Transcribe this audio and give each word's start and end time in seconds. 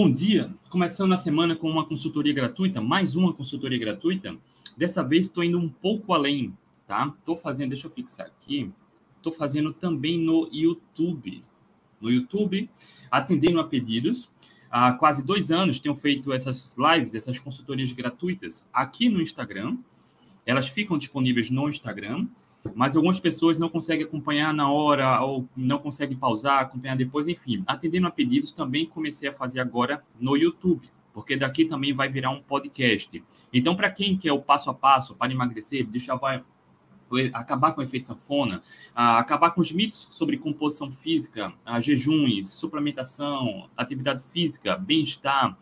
bom 0.00 0.08
dia. 0.08 0.48
Começando 0.70 1.12
a 1.12 1.16
semana 1.16 1.56
com 1.56 1.68
uma 1.68 1.84
consultoria 1.84 2.32
gratuita, 2.32 2.80
mais 2.80 3.16
uma 3.16 3.32
consultoria 3.32 3.76
gratuita. 3.80 4.38
Dessa 4.76 5.02
vez 5.02 5.26
estou 5.26 5.42
indo 5.42 5.58
um 5.58 5.68
pouco 5.68 6.12
além, 6.12 6.56
tá? 6.86 7.12
Estou 7.18 7.36
fazendo, 7.36 7.70
deixa 7.70 7.88
eu 7.88 7.90
fixar 7.90 8.26
aqui. 8.26 8.70
Estou 9.16 9.32
fazendo 9.32 9.72
também 9.72 10.16
no 10.16 10.48
YouTube. 10.52 11.42
No 12.00 12.12
YouTube, 12.12 12.70
atendendo 13.10 13.58
a 13.58 13.64
pedidos. 13.64 14.32
Há 14.70 14.92
quase 14.92 15.26
dois 15.26 15.50
anos 15.50 15.80
tenho 15.80 15.96
feito 15.96 16.32
essas 16.32 16.76
lives, 16.78 17.16
essas 17.16 17.36
consultorias 17.36 17.90
gratuitas 17.90 18.64
aqui 18.72 19.08
no 19.08 19.20
Instagram. 19.20 19.78
Elas 20.46 20.68
ficam 20.68 20.96
disponíveis 20.96 21.50
no 21.50 21.68
Instagram 21.68 22.28
mas 22.74 22.96
algumas 22.96 23.20
pessoas 23.20 23.58
não 23.58 23.68
conseguem 23.68 24.04
acompanhar 24.04 24.52
na 24.52 24.70
hora 24.70 25.20
ou 25.22 25.48
não 25.56 25.78
conseguem 25.78 26.16
pausar, 26.16 26.60
acompanhar 26.60 26.96
depois, 26.96 27.28
enfim. 27.28 27.62
Atendendo 27.66 28.06
a 28.06 28.10
pedidos, 28.10 28.52
também 28.52 28.86
comecei 28.86 29.28
a 29.28 29.32
fazer 29.32 29.60
agora 29.60 30.04
no 30.18 30.36
YouTube, 30.36 30.90
porque 31.12 31.36
daqui 31.36 31.64
também 31.64 31.94
vai 31.94 32.08
virar 32.08 32.30
um 32.30 32.42
podcast. 32.42 33.22
Então, 33.52 33.74
para 33.74 33.90
quem 33.90 34.16
quer 34.16 34.32
o 34.32 34.42
passo 34.42 34.70
a 34.70 34.74
passo 34.74 35.14
para 35.14 35.32
emagrecer, 35.32 35.86
deixar 35.86 36.18
acabar 37.32 37.72
com 37.72 37.80
o 37.80 37.84
efeito 37.84 38.08
sanfona, 38.08 38.62
acabar 38.94 39.52
com 39.52 39.60
os 39.62 39.72
mitos 39.72 40.08
sobre 40.10 40.36
composição 40.36 40.90
física, 40.90 41.52
jejuns, 41.80 42.50
suplementação, 42.50 43.70
atividade 43.76 44.22
física, 44.24 44.76
bem-estar. 44.76 45.56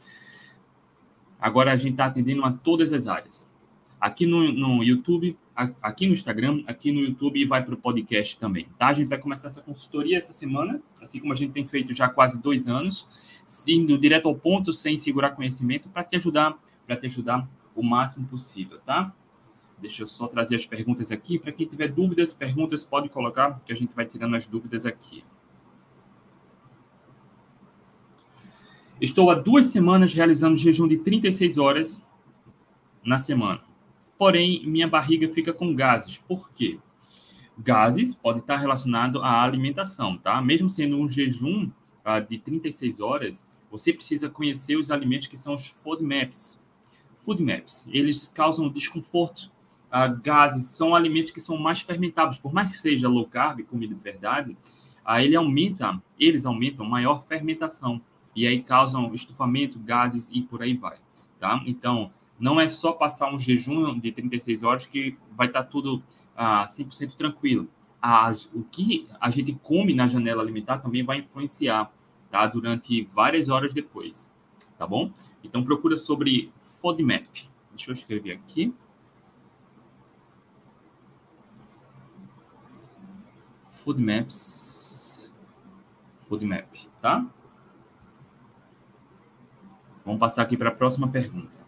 Agora 1.38 1.72
a 1.72 1.76
gente 1.76 1.92
está 1.92 2.06
atendendo 2.06 2.42
a 2.44 2.50
todas 2.50 2.92
as 2.92 3.06
áreas. 3.06 3.54
Aqui 4.00 4.26
no, 4.26 4.52
no 4.52 4.82
YouTube 4.84 5.36
aqui 5.56 6.06
no 6.06 6.12
Instagram, 6.12 6.62
aqui 6.66 6.92
no 6.92 7.00
YouTube 7.00 7.40
e 7.40 7.46
vai 7.46 7.64
para 7.64 7.74
o 7.74 7.78
podcast 7.78 8.38
também, 8.38 8.68
tá? 8.78 8.88
A 8.88 8.92
gente 8.92 9.08
vai 9.08 9.16
começar 9.16 9.48
essa 9.48 9.62
consultoria 9.62 10.18
essa 10.18 10.34
semana, 10.34 10.82
assim 11.00 11.18
como 11.18 11.32
a 11.32 11.36
gente 11.36 11.52
tem 11.52 11.64
feito 11.64 11.94
já 11.94 12.04
há 12.04 12.08
quase 12.10 12.40
dois 12.40 12.68
anos, 12.68 13.08
indo 13.66 13.96
direto 13.96 14.28
ao 14.28 14.34
ponto, 14.34 14.72
sem 14.72 14.98
segurar 14.98 15.30
conhecimento, 15.30 15.88
para 15.88 16.04
te 16.04 16.16
ajudar, 16.16 16.58
para 16.86 16.96
te 16.96 17.06
ajudar 17.06 17.48
o 17.74 17.82
máximo 17.82 18.26
possível, 18.26 18.78
tá? 18.80 19.14
Deixa 19.78 20.02
eu 20.02 20.06
só 20.06 20.26
trazer 20.26 20.56
as 20.56 20.66
perguntas 20.66 21.10
aqui. 21.10 21.38
Para 21.38 21.52
quem 21.52 21.66
tiver 21.66 21.88
dúvidas, 21.88 22.32
perguntas, 22.32 22.84
pode 22.84 23.08
colocar, 23.08 23.60
que 23.64 23.72
a 23.72 23.76
gente 23.76 23.94
vai 23.94 24.04
tirando 24.04 24.36
as 24.36 24.46
dúvidas 24.46 24.84
aqui. 24.84 25.24
Estou 29.00 29.30
há 29.30 29.34
duas 29.34 29.66
semanas 29.66 30.12
realizando 30.14 30.56
jejum 30.56 30.88
de 30.88 30.96
36 30.98 31.58
horas 31.58 32.06
na 33.04 33.18
semana 33.18 33.65
porém 34.18 34.66
minha 34.66 34.88
barriga 34.88 35.28
fica 35.28 35.52
com 35.52 35.74
gases. 35.74 36.16
Por 36.18 36.50
quê? 36.52 36.78
Gases 37.58 38.14
pode 38.14 38.40
estar 38.40 38.56
relacionado 38.56 39.22
à 39.22 39.42
alimentação, 39.42 40.18
tá? 40.18 40.40
Mesmo 40.42 40.68
sendo 40.68 40.96
um 40.98 41.08
jejum 41.08 41.70
uh, 42.04 42.26
de 42.28 42.38
36 42.38 43.00
horas, 43.00 43.46
você 43.70 43.92
precisa 43.92 44.28
conhecer 44.28 44.76
os 44.76 44.90
alimentos 44.90 45.28
que 45.28 45.36
são 45.36 45.54
os 45.54 45.68
food 45.68 46.02
maps. 46.02 46.60
Food 47.18 47.42
maps, 47.42 47.86
eles 47.90 48.28
causam 48.28 48.68
desconforto. 48.68 49.50
Uh, 49.86 50.20
gases 50.22 50.66
são 50.66 50.94
alimentos 50.94 51.30
que 51.30 51.40
são 51.40 51.56
mais 51.56 51.80
fermentados, 51.80 52.38
por 52.38 52.52
mais 52.52 52.72
que 52.72 52.78
seja 52.78 53.08
low 53.08 53.26
carb, 53.26 53.62
comida 53.62 53.94
de 53.94 54.02
verdade, 54.02 54.56
uh, 55.06 55.18
ele 55.18 55.34
aumenta, 55.34 56.02
eles 56.18 56.44
aumentam 56.44 56.84
maior 56.84 57.24
fermentação 57.26 58.00
e 58.34 58.46
aí 58.46 58.62
causam 58.62 59.14
estufamento, 59.14 59.78
gases 59.78 60.28
e 60.30 60.42
por 60.42 60.62
aí 60.62 60.76
vai, 60.76 60.98
tá? 61.40 61.62
Então, 61.66 62.12
não 62.38 62.60
é 62.60 62.68
só 62.68 62.92
passar 62.92 63.32
um 63.32 63.38
jejum 63.38 63.98
de 63.98 64.12
36 64.12 64.62
horas 64.62 64.86
que 64.86 65.16
vai 65.36 65.46
estar 65.46 65.62
tá 65.62 65.68
tudo 65.68 66.02
ah, 66.36 66.66
100% 66.66 67.14
tranquilo. 67.14 67.68
O 68.54 68.62
que 68.62 69.08
a 69.20 69.30
gente 69.30 69.52
come 69.62 69.94
na 69.94 70.06
janela 70.06 70.42
alimentar 70.42 70.78
também 70.78 71.02
vai 71.02 71.18
influenciar 71.18 71.90
tá? 72.30 72.46
durante 72.46 73.02
várias 73.04 73.48
horas 73.48 73.72
depois. 73.72 74.30
Tá 74.78 74.86
bom? 74.86 75.10
Então, 75.42 75.64
procura 75.64 75.96
sobre 75.96 76.52
FODMAP. 76.80 77.48
Deixa 77.70 77.90
eu 77.90 77.94
escrever 77.94 78.32
aqui. 78.32 78.74
FoodMaps. 83.70 85.32
FoodMap, 86.28 86.66
tá? 87.00 87.24
Vamos 90.04 90.20
passar 90.20 90.42
aqui 90.42 90.56
para 90.56 90.70
a 90.70 90.74
próxima 90.74 91.08
pergunta. 91.08 91.64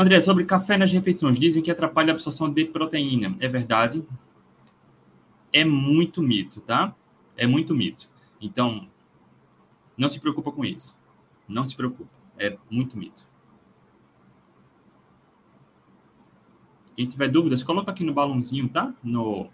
André, 0.00 0.20
sobre 0.20 0.44
café 0.44 0.78
nas 0.78 0.92
refeições, 0.92 1.40
dizem 1.40 1.60
que 1.60 1.72
atrapalha 1.72 2.12
a 2.12 2.14
absorção 2.14 2.48
de 2.48 2.64
proteína. 2.66 3.36
É 3.40 3.48
verdade? 3.48 4.06
É 5.52 5.64
muito 5.64 6.22
mito, 6.22 6.60
tá? 6.60 6.94
É 7.36 7.48
muito 7.48 7.74
mito. 7.74 8.08
Então, 8.40 8.86
não 9.96 10.08
se 10.08 10.20
preocupa 10.20 10.52
com 10.52 10.64
isso. 10.64 10.96
Não 11.48 11.66
se 11.66 11.74
preocupa. 11.74 12.08
É 12.38 12.56
muito 12.70 12.96
mito. 12.96 13.26
Quem 16.94 17.08
tiver 17.08 17.26
dúvidas, 17.26 17.64
coloca 17.64 17.90
aqui 17.90 18.04
no 18.04 18.14
balãozinho, 18.14 18.68
tá? 18.68 18.94
No, 19.02 19.50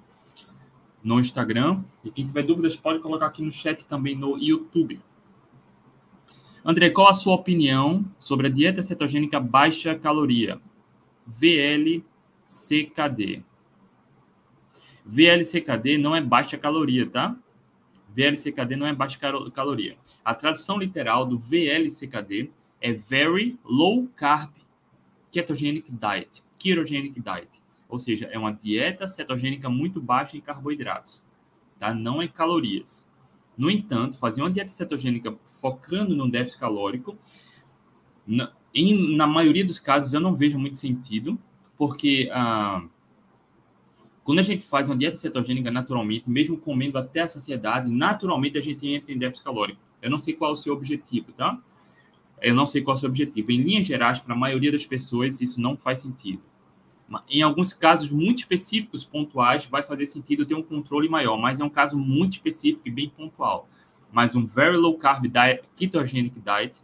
no 1.02 1.20
Instagram. 1.20 1.82
E 2.04 2.10
quem 2.10 2.26
tiver 2.26 2.42
dúvidas, 2.42 2.76
pode 2.76 2.98
colocar 2.98 3.28
aqui 3.28 3.42
no 3.42 3.50
chat 3.50 3.86
também 3.86 4.14
no 4.14 4.36
YouTube. 4.36 5.00
André, 6.64 6.88
qual 6.88 7.08
a 7.08 7.14
sua 7.14 7.34
opinião 7.34 8.02
sobre 8.18 8.46
a 8.46 8.50
dieta 8.50 8.82
cetogênica 8.82 9.38
baixa 9.38 9.94
caloria? 9.94 10.58
VLCKD. 11.26 12.04
VLCKD 15.04 15.98
não 15.98 16.16
é 16.16 16.22
baixa 16.22 16.56
caloria, 16.56 17.06
tá? 17.06 17.36
VLCKD 18.08 18.76
não 18.76 18.86
é 18.86 18.94
baixa 18.94 19.18
caloria. 19.52 19.98
A 20.24 20.34
tradução 20.34 20.78
literal 20.78 21.26
do 21.26 21.38
VLCKD 21.38 22.50
é 22.80 22.92
Very 22.94 23.58
Low 23.62 24.08
Carb 24.16 24.50
Ketogenic 25.30 25.92
Diet, 25.92 26.42
Ketogenic 26.58 27.20
Diet. 27.20 27.62
Ou 27.90 27.98
seja, 27.98 28.26
é 28.32 28.38
uma 28.38 28.52
dieta 28.52 29.06
cetogênica 29.06 29.68
muito 29.68 30.00
baixa 30.00 30.38
em 30.38 30.40
carboidratos, 30.40 31.22
tá? 31.78 31.92
Não 31.92 32.22
é 32.22 32.28
calorias. 32.28 33.06
No 33.56 33.70
entanto, 33.70 34.18
fazer 34.18 34.42
uma 34.42 34.50
dieta 34.50 34.70
cetogênica 34.70 35.36
focando 35.44 36.14
no 36.14 36.30
déficit 36.30 36.60
calórico, 36.60 37.16
na, 38.26 38.52
em, 38.74 39.16
na 39.16 39.26
maioria 39.26 39.64
dos 39.64 39.78
casos 39.78 40.12
eu 40.12 40.20
não 40.20 40.34
vejo 40.34 40.58
muito 40.58 40.76
sentido, 40.76 41.38
porque 41.76 42.28
ah, 42.32 42.84
quando 44.24 44.38
a 44.38 44.42
gente 44.42 44.64
faz 44.64 44.88
uma 44.88 44.96
dieta 44.96 45.16
cetogênica 45.16 45.70
naturalmente, 45.70 46.30
mesmo 46.30 46.56
comendo 46.56 46.98
até 46.98 47.20
a 47.20 47.28
saciedade, 47.28 47.90
naturalmente 47.90 48.58
a 48.58 48.60
gente 48.60 48.86
entra 48.88 49.12
em 49.12 49.18
déficit 49.18 49.44
calórico. 49.44 49.80
Eu 50.00 50.10
não 50.10 50.18
sei 50.18 50.34
qual 50.34 50.50
é 50.50 50.54
o 50.54 50.56
seu 50.56 50.72
objetivo, 50.72 51.32
tá? 51.32 51.58
Eu 52.40 52.54
não 52.54 52.66
sei 52.66 52.82
qual 52.82 52.94
é 52.94 52.96
o 52.96 53.00
seu 53.00 53.08
objetivo. 53.08 53.52
Em 53.52 53.62
linhas 53.62 53.86
gerais, 53.86 54.20
para 54.20 54.34
a 54.34 54.36
maioria 54.36 54.72
das 54.72 54.84
pessoas, 54.84 55.40
isso 55.40 55.60
não 55.60 55.76
faz 55.76 56.00
sentido. 56.00 56.42
Em 57.28 57.42
alguns 57.42 57.74
casos 57.74 58.10
muito 58.10 58.38
específicos, 58.38 59.04
pontuais, 59.04 59.66
vai 59.66 59.82
fazer 59.82 60.06
sentido 60.06 60.46
ter 60.46 60.54
um 60.54 60.62
controle 60.62 61.08
maior, 61.08 61.36
mas 61.36 61.60
é 61.60 61.64
um 61.64 61.70
caso 61.70 61.98
muito 61.98 62.32
específico 62.32 62.88
e 62.88 62.90
bem 62.90 63.08
pontual. 63.08 63.68
Mas 64.10 64.34
um 64.34 64.44
very 64.44 64.76
low 64.76 64.96
carb 64.96 65.26
diet, 65.26 65.62
ketogenic 65.76 66.40
diet, 66.40 66.80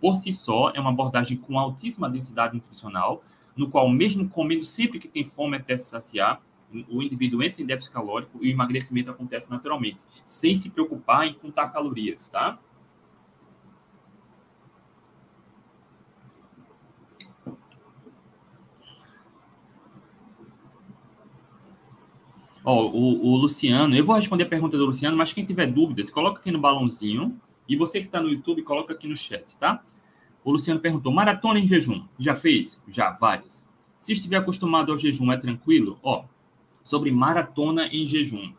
por 0.00 0.16
si 0.16 0.32
só, 0.32 0.70
é 0.70 0.80
uma 0.80 0.90
abordagem 0.90 1.36
com 1.36 1.58
altíssima 1.58 2.10
densidade 2.10 2.54
nutricional, 2.54 3.22
no 3.56 3.70
qual, 3.70 3.88
mesmo 3.88 4.28
comendo 4.28 4.64
sempre 4.64 4.98
que 4.98 5.06
tem 5.06 5.24
fome 5.24 5.56
até 5.56 5.76
se 5.76 5.88
saciar, 5.88 6.42
o 6.88 7.02
indivíduo 7.02 7.42
entra 7.42 7.62
em 7.62 7.66
déficit 7.66 7.92
calórico 7.92 8.38
e 8.42 8.48
o 8.48 8.50
emagrecimento 8.50 9.10
acontece 9.10 9.50
naturalmente, 9.50 9.98
sem 10.24 10.56
se 10.56 10.70
preocupar 10.70 11.26
em 11.26 11.34
contar 11.34 11.68
calorias, 11.68 12.28
tá? 12.28 12.58
Ó, 22.64 22.86
o, 22.86 23.26
o, 23.26 23.36
Luciano, 23.36 23.94
eu 23.94 24.04
vou 24.04 24.14
responder 24.14 24.44
a 24.44 24.48
pergunta 24.48 24.76
do 24.78 24.86
Luciano, 24.86 25.16
mas 25.16 25.32
quem 25.32 25.44
tiver 25.44 25.66
dúvidas, 25.66 26.10
coloca 26.10 26.40
aqui 26.40 26.50
no 26.52 26.60
balãozinho. 26.60 27.40
E 27.68 27.76
você 27.76 28.00
que 28.00 28.06
está 28.06 28.20
no 28.20 28.28
YouTube, 28.28 28.62
coloca 28.62 28.92
aqui 28.92 29.08
no 29.08 29.16
chat, 29.16 29.56
tá? 29.56 29.82
O 30.44 30.52
Luciano 30.52 30.80
perguntou: 30.80 31.12
maratona 31.12 31.58
em 31.58 31.66
jejum, 31.66 32.04
já 32.18 32.34
fez? 32.34 32.80
Já, 32.88 33.10
várias. 33.12 33.66
Se 33.98 34.12
estiver 34.12 34.36
acostumado 34.36 34.92
ao 34.92 34.98
jejum, 34.98 35.30
é 35.32 35.36
tranquilo? 35.36 35.98
Ó, 36.02 36.24
sobre 36.82 37.10
maratona 37.10 37.86
em 37.88 38.06
jejum. 38.06 38.52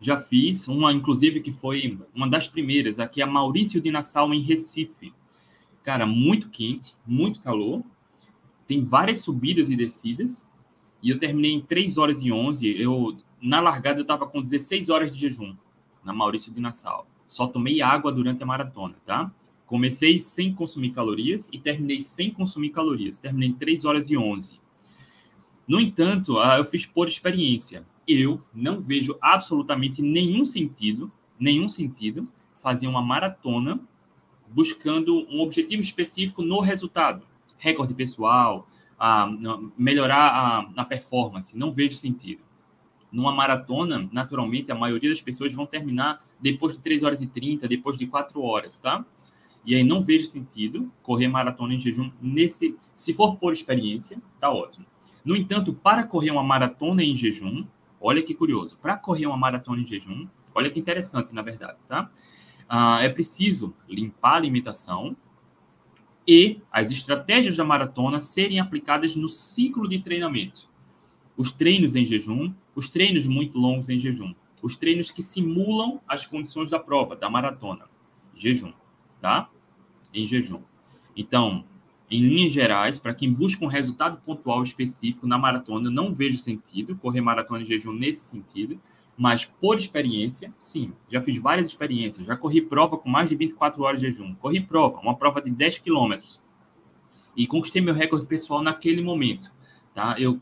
Já 0.00 0.18
fiz 0.18 0.66
uma, 0.66 0.92
inclusive, 0.92 1.40
que 1.40 1.52
foi 1.52 1.98
uma 2.14 2.28
das 2.28 2.48
primeiras, 2.48 2.98
aqui 2.98 3.22
a 3.22 3.26
Maurício 3.26 3.80
de 3.80 3.90
Nassau, 3.90 4.34
em 4.34 4.40
Recife. 4.40 5.12
Cara, 5.82 6.06
muito 6.06 6.48
quente, 6.48 6.94
muito 7.06 7.40
calor. 7.40 7.82
Tem 8.66 8.82
várias 8.82 9.20
subidas 9.20 9.70
e 9.70 9.76
descidas. 9.76 10.46
E 11.02 11.10
eu 11.10 11.18
terminei 11.18 11.52
em 11.52 11.60
3 11.60 11.98
horas 11.98 12.22
e 12.22 12.32
11. 12.32 12.80
Eu 12.80 13.16
na 13.42 13.60
largada 13.60 13.98
eu 13.98 14.02
estava 14.02 14.26
com 14.26 14.40
16 14.40 14.88
horas 14.88 15.10
de 15.10 15.18
jejum, 15.18 15.56
na 16.04 16.12
Maurício 16.12 16.52
de 16.52 16.60
Nassau. 16.60 17.06
Só 17.26 17.46
tomei 17.48 17.82
água 17.82 18.12
durante 18.12 18.42
a 18.42 18.46
maratona, 18.46 18.94
tá? 19.04 19.32
Comecei 19.66 20.18
sem 20.18 20.54
consumir 20.54 20.90
calorias 20.90 21.48
e 21.52 21.58
terminei 21.58 22.00
sem 22.00 22.30
consumir 22.30 22.70
calorias. 22.70 23.18
Terminei 23.18 23.48
em 23.48 23.54
3 23.54 23.84
horas 23.84 24.10
e 24.10 24.16
11. 24.16 24.60
No 25.66 25.80
entanto, 25.80 26.38
ah, 26.38 26.58
eu 26.58 26.64
fiz 26.64 26.86
por 26.86 27.08
experiência. 27.08 27.84
eu 28.06 28.40
não 28.52 28.80
vejo 28.80 29.16
absolutamente 29.20 30.02
nenhum 30.02 30.44
sentido, 30.44 31.10
nenhum 31.38 31.68
sentido, 31.68 32.28
fazer 32.54 32.86
uma 32.86 33.00
maratona 33.00 33.80
buscando 34.48 35.26
um 35.30 35.40
objetivo 35.40 35.80
específico 35.80 36.42
no 36.42 36.60
resultado. 36.60 37.24
Recorde 37.58 37.94
pessoal, 37.94 38.66
a, 38.98 39.26
melhorar 39.76 40.28
a, 40.28 40.82
a 40.82 40.84
performance. 40.84 41.56
Não 41.56 41.72
vejo 41.72 41.96
sentido. 41.96 42.42
Numa 43.12 43.32
maratona, 43.32 44.08
naturalmente, 44.10 44.72
a 44.72 44.74
maioria 44.74 45.10
das 45.10 45.20
pessoas 45.20 45.52
vão 45.52 45.66
terminar 45.66 46.24
depois 46.40 46.72
de 46.72 46.80
3 46.80 47.02
horas 47.02 47.20
e 47.20 47.26
30, 47.26 47.68
depois 47.68 47.98
de 47.98 48.06
4 48.06 48.40
horas, 48.40 48.78
tá? 48.78 49.04
E 49.64 49.74
aí 49.74 49.84
não 49.84 50.02
vejo 50.02 50.26
sentido 50.26 50.90
correr 51.02 51.28
maratona 51.28 51.74
em 51.74 51.80
jejum 51.80 52.10
nesse. 52.20 52.74
Se 52.96 53.12
for 53.12 53.36
por 53.36 53.52
experiência, 53.52 54.20
tá 54.40 54.50
ótimo. 54.50 54.86
No 55.24 55.36
entanto, 55.36 55.72
para 55.72 56.02
correr 56.04 56.30
uma 56.30 56.42
maratona 56.42 57.04
em 57.04 57.16
jejum, 57.16 57.64
olha 58.00 58.22
que 58.22 58.34
curioso, 58.34 58.76
para 58.78 58.96
correr 58.96 59.26
uma 59.26 59.36
maratona 59.36 59.82
em 59.82 59.84
jejum, 59.84 60.26
olha 60.54 60.70
que 60.70 60.80
interessante, 60.80 61.32
na 61.32 61.42
verdade, 61.42 61.78
tá? 61.86 62.10
Ah, 62.68 63.02
é 63.02 63.08
preciso 63.08 63.74
limpar 63.88 64.32
a 64.32 64.36
alimentação 64.36 65.16
e 66.26 66.60
as 66.70 66.90
estratégias 66.90 67.56
da 67.56 67.64
maratona 67.64 68.18
serem 68.18 68.58
aplicadas 68.58 69.14
no 69.14 69.28
ciclo 69.28 69.88
de 69.88 69.98
treinamento. 70.00 70.71
Os 71.36 71.50
treinos 71.50 71.94
em 71.94 72.04
jejum, 72.04 72.52
os 72.74 72.88
treinos 72.88 73.26
muito 73.26 73.58
longos 73.58 73.88
em 73.88 73.98
jejum, 73.98 74.34
os 74.62 74.76
treinos 74.76 75.10
que 75.10 75.22
simulam 75.22 76.00
as 76.06 76.26
condições 76.26 76.70
da 76.70 76.78
prova, 76.78 77.16
da 77.16 77.28
maratona, 77.28 77.86
jejum, 78.36 78.72
tá? 79.20 79.50
Em 80.14 80.26
jejum. 80.26 80.62
Então, 81.16 81.64
em 82.10 82.20
linhas 82.20 82.52
gerais, 82.52 82.98
para 82.98 83.14
quem 83.14 83.32
busca 83.32 83.64
um 83.64 83.68
resultado 83.68 84.20
pontual 84.24 84.62
específico 84.62 85.26
na 85.26 85.38
maratona, 85.38 85.90
não 85.90 86.12
vejo 86.12 86.36
sentido 86.38 86.96
correr 86.96 87.22
maratona 87.22 87.62
em 87.62 87.66
jejum 87.66 87.92
nesse 87.92 88.24
sentido, 88.24 88.78
mas 89.16 89.44
por 89.44 89.76
experiência, 89.76 90.52
sim, 90.58 90.92
já 91.10 91.22
fiz 91.22 91.38
várias 91.38 91.68
experiências, 91.68 92.26
já 92.26 92.36
corri 92.36 92.60
prova 92.60 92.98
com 92.98 93.08
mais 93.08 93.28
de 93.28 93.36
24 93.36 93.82
horas 93.82 94.00
de 94.00 94.06
jejum, 94.06 94.34
corri 94.34 94.60
prova, 94.60 95.00
uma 95.00 95.16
prova 95.16 95.40
de 95.40 95.50
10 95.50 95.78
quilômetros, 95.78 96.42
e 97.36 97.46
conquistei 97.46 97.80
meu 97.80 97.94
recorde 97.94 98.26
pessoal 98.26 98.62
naquele 98.62 99.02
momento, 99.02 99.52
tá? 99.94 100.16
Eu, 100.18 100.40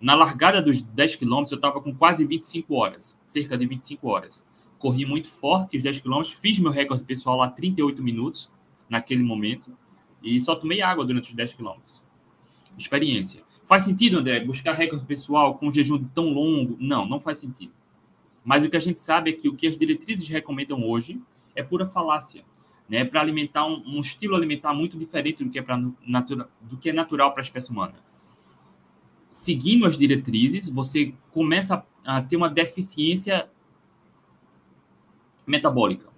na 0.00 0.14
largada 0.14 0.62
dos 0.62 0.80
10 0.80 1.16
quilômetros, 1.16 1.52
eu 1.52 1.56
estava 1.56 1.80
com 1.80 1.94
quase 1.94 2.24
25 2.24 2.74
horas, 2.74 3.18
cerca 3.26 3.58
de 3.58 3.66
25 3.66 4.08
horas. 4.08 4.46
Corri 4.78 5.04
muito 5.04 5.28
forte 5.28 5.76
os 5.76 5.82
10 5.82 6.00
quilômetros, 6.00 6.32
fiz 6.32 6.58
meu 6.58 6.70
recorde 6.70 7.04
pessoal 7.04 7.36
lá 7.36 7.50
38 7.50 8.02
minutos, 8.02 8.50
naquele 8.88 9.22
momento, 9.22 9.76
e 10.22 10.40
só 10.40 10.54
tomei 10.54 10.80
água 10.80 11.04
durante 11.04 11.30
os 11.30 11.34
10 11.34 11.54
quilômetros. 11.54 12.02
Experiência. 12.78 13.42
Faz 13.64 13.84
sentido, 13.84 14.18
André, 14.18 14.40
buscar 14.40 14.72
recorde 14.72 15.04
pessoal 15.04 15.56
com 15.56 15.68
um 15.68 15.72
jejum 15.72 16.02
tão 16.14 16.32
longo? 16.32 16.76
Não, 16.80 17.06
não 17.06 17.20
faz 17.20 17.38
sentido. 17.38 17.72
Mas 18.44 18.64
o 18.64 18.70
que 18.70 18.76
a 18.76 18.80
gente 18.80 18.98
sabe 18.98 19.30
é 19.30 19.32
que 19.32 19.48
o 19.48 19.54
que 19.54 19.66
as 19.66 19.76
diretrizes 19.76 20.28
recomendam 20.28 20.82
hoje 20.82 21.20
é 21.54 21.62
pura 21.62 21.86
falácia, 21.86 22.42
né? 22.88 23.04
Para 23.04 23.20
alimentar 23.20 23.66
um, 23.66 23.82
um, 23.86 24.00
estilo 24.00 24.34
alimentar 24.34 24.72
muito 24.72 24.98
diferente 24.98 25.44
do 25.44 25.50
que 25.50 25.58
é, 25.58 25.62
pra, 25.62 25.80
natura, 26.06 26.48
do 26.60 26.76
que 26.78 26.90
é 26.90 26.92
natural 26.92 27.32
para 27.32 27.42
a 27.42 27.44
espécie 27.44 27.70
humana. 27.70 27.94
Seguindo 29.30 29.86
as 29.86 29.96
diretrizes, 29.96 30.68
você 30.68 31.14
começa 31.30 31.84
a 32.04 32.22
ter 32.22 32.36
uma 32.36 32.48
deficiência 32.48 33.48
metabólica 35.46 36.10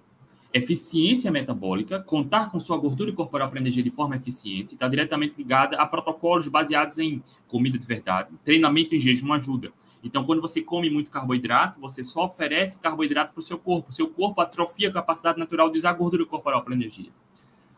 eficiência 0.53 1.31
metabólica, 1.31 1.99
contar 1.99 2.51
com 2.51 2.59
sua 2.59 2.77
gordura 2.77 3.11
corporal 3.11 3.49
para 3.49 3.59
energia 3.59 3.81
de 3.81 3.89
forma 3.89 4.15
eficiente, 4.15 4.75
está 4.75 4.87
diretamente 4.87 5.35
ligada 5.35 5.77
a 5.77 5.85
protocolos 5.85 6.47
baseados 6.47 6.99
em 6.99 7.23
comida 7.47 7.77
de 7.77 7.87
verdade. 7.87 8.29
Treinamento 8.43 8.93
em 8.93 9.01
jejum 9.01 9.33
ajuda. 9.33 9.73
Então, 10.03 10.23
quando 10.23 10.41
você 10.41 10.61
come 10.61 10.89
muito 10.89 11.09
carboidrato, 11.09 11.79
você 11.79 12.03
só 12.03 12.25
oferece 12.25 12.79
carboidrato 12.79 13.33
para 13.33 13.39
o 13.39 13.43
seu 13.43 13.57
corpo. 13.57 13.91
Seu 13.91 14.07
corpo 14.09 14.41
atrofia 14.41 14.89
a 14.89 14.93
capacidade 14.93 15.39
natural 15.39 15.71
de 15.71 15.79
usar 15.79 15.93
gordura 15.93 16.25
corporal 16.25 16.61
para 16.61 16.75
energia. 16.75 17.09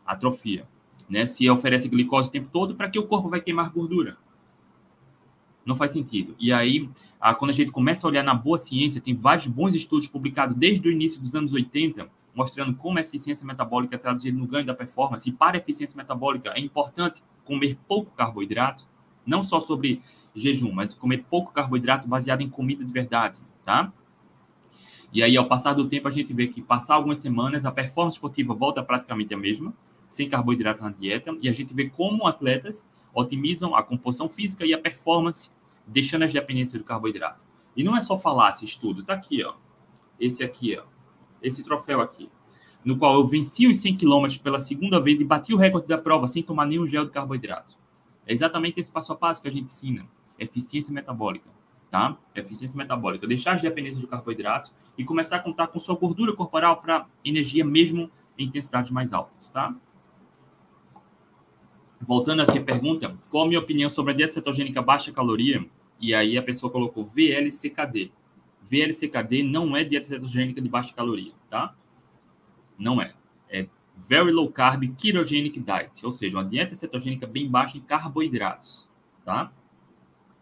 Atrofia. 0.05 0.67
Né? 1.07 1.27
Se 1.27 1.49
oferece 1.49 1.87
glicose 1.87 2.27
o 2.27 2.31
tempo 2.31 2.49
todo, 2.51 2.75
para 2.75 2.89
que 2.89 2.99
o 2.99 3.07
corpo 3.07 3.29
vai 3.29 3.39
queimar 3.39 3.69
gordura? 3.69 4.17
Não 5.65 5.75
faz 5.75 5.91
sentido. 5.91 6.35
E 6.39 6.53
aí, 6.53 6.87
quando 7.39 7.49
a 7.49 7.53
gente 7.53 7.71
começa 7.71 8.05
a 8.05 8.09
olhar 8.09 8.23
na 8.23 8.35
boa 8.35 8.57
ciência, 8.57 9.01
tem 9.01 9.15
vários 9.15 9.47
bons 9.47 9.73
estudos 9.73 10.07
publicados 10.07 10.55
desde 10.55 10.87
o 10.87 10.91
início 10.91 11.19
dos 11.19 11.33
anos 11.33 11.53
80, 11.53 12.07
mostrando 12.35 12.75
como 12.75 12.99
a 12.99 13.01
eficiência 13.01 13.47
metabólica 13.47 13.95
é 13.95 13.97
traduzida 13.97 14.37
no 14.37 14.45
ganho 14.45 14.65
da 14.65 14.75
performance. 14.75 15.27
E 15.27 15.31
para 15.31 15.57
a 15.57 15.59
eficiência 15.59 15.97
metabólica 15.97 16.51
é 16.55 16.59
importante 16.59 17.23
comer 17.43 17.79
pouco 17.87 18.11
carboidrato, 18.11 18.85
não 19.25 19.43
só 19.43 19.59
sobre 19.59 20.01
jejum, 20.35 20.71
mas 20.71 20.93
comer 20.93 21.25
pouco 21.29 21.51
carboidrato 21.51 22.07
baseado 22.07 22.41
em 22.41 22.49
comida 22.49 22.85
de 22.85 22.93
verdade, 22.93 23.39
tá? 23.63 23.91
E 25.11 25.23
aí, 25.23 25.35
ao 25.35 25.47
passar 25.47 25.73
do 25.73 25.87
tempo, 25.87 26.07
a 26.07 26.11
gente 26.11 26.31
vê 26.33 26.45
que 26.45 26.61
passar 26.61 26.95
algumas 26.95 27.19
semanas, 27.19 27.65
a 27.65 27.71
performance 27.71 28.17
esportiva 28.17 28.53
volta 28.53 28.83
praticamente 28.83 29.33
a 29.33 29.37
mesma, 29.37 29.73
sem 30.09 30.29
carboidrato 30.29 30.83
na 30.83 30.91
dieta, 30.91 31.35
e 31.41 31.49
a 31.49 31.53
gente 31.53 31.73
vê 31.73 31.89
como 31.89 32.27
atletas 32.27 32.87
otimizam 33.13 33.73
a 33.73 33.81
composição 33.81 34.27
física 34.27 34.65
e 34.65 34.73
a 34.73 34.77
performance, 34.77 35.49
deixando 35.87 36.23
as 36.23 36.33
dependências 36.33 36.81
do 36.81 36.85
carboidrato. 36.85 37.45
E 37.75 37.83
não 37.83 37.95
é 37.95 38.01
só 38.01 38.17
falar 38.17 38.49
esse 38.49 38.65
estudo, 38.65 39.03
tá 39.03 39.13
aqui, 39.13 39.43
ó. 39.43 39.55
Esse 40.19 40.43
aqui, 40.43 40.77
ó 40.77 40.95
esse 41.47 41.63
troféu 41.63 42.01
aqui, 42.01 42.29
no 42.83 42.97
qual 42.97 43.15
eu 43.15 43.25
venci 43.25 43.67
os 43.67 43.77
100 43.77 43.97
km 43.97 44.27
pela 44.43 44.59
segunda 44.59 44.99
vez 44.99 45.21
e 45.21 45.25
bati 45.25 45.53
o 45.53 45.57
recorde 45.57 45.87
da 45.87 45.97
prova 45.97 46.27
sem 46.27 46.43
tomar 46.43 46.65
nenhum 46.65 46.85
gel 46.85 47.05
de 47.05 47.11
carboidrato. 47.11 47.77
É 48.27 48.33
exatamente 48.33 48.79
esse 48.79 48.91
passo 48.91 49.13
a 49.13 49.15
passo 49.15 49.41
que 49.41 49.47
a 49.47 49.51
gente 49.51 49.65
ensina. 49.65 50.05
Eficiência 50.37 50.93
metabólica, 50.93 51.49
tá? 51.89 52.17
Eficiência 52.33 52.77
metabólica. 52.77 53.27
Deixar 53.27 53.53
as 53.53 53.61
dependências 53.61 54.01
do 54.01 54.07
carboidrato 54.07 54.71
e 54.97 55.03
começar 55.03 55.37
a 55.37 55.39
contar 55.39 55.67
com 55.67 55.79
sua 55.79 55.95
gordura 55.95 56.33
corporal 56.33 56.81
para 56.81 57.07
energia 57.23 57.63
mesmo 57.63 58.11
em 58.37 58.47
intensidades 58.47 58.91
mais 58.91 59.13
altas, 59.13 59.49
tá? 59.49 59.75
Voltando 61.99 62.41
aqui 62.41 62.59
a 62.59 62.63
pergunta, 62.63 63.17
qual 63.31 63.45
a 63.45 63.47
minha 63.47 63.59
opinião 63.59 63.89
sobre 63.89 64.11
a 64.11 64.15
dieta 64.15 64.33
cetogênica 64.33 64.81
baixa 64.81 65.11
caloria? 65.11 65.65
E 65.99 66.13
aí 66.13 66.37
a 66.37 66.43
pessoa 66.43 66.71
colocou 66.71 67.05
VLCKD. 67.05 68.11
VLCKD 68.61 69.43
não 69.43 69.75
é 69.75 69.83
dieta 69.83 70.07
cetogênica 70.07 70.61
de 70.61 70.69
baixa 70.69 70.93
caloria, 70.93 71.33
tá? 71.49 71.75
Não 72.77 73.01
é. 73.01 73.13
É 73.49 73.67
Very 73.95 74.31
Low 74.31 74.51
Carb 74.51 74.83
Ketogenic 74.95 75.59
Diet, 75.59 76.05
ou 76.05 76.11
seja, 76.11 76.37
uma 76.37 76.45
dieta 76.45 76.75
cetogênica 76.75 77.25
bem 77.25 77.49
baixa 77.49 77.77
em 77.77 77.81
carboidratos, 77.81 78.87
tá? 79.23 79.51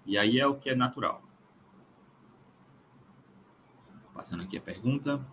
E 0.05 0.17
aí 0.17 0.39
é 0.39 0.47
o 0.47 0.55
que 0.55 0.69
é 0.69 0.75
natural. 0.75 1.23
Passando 4.13 4.43
aqui 4.43 4.57
a 4.57 4.62
pergunta. 4.62 5.25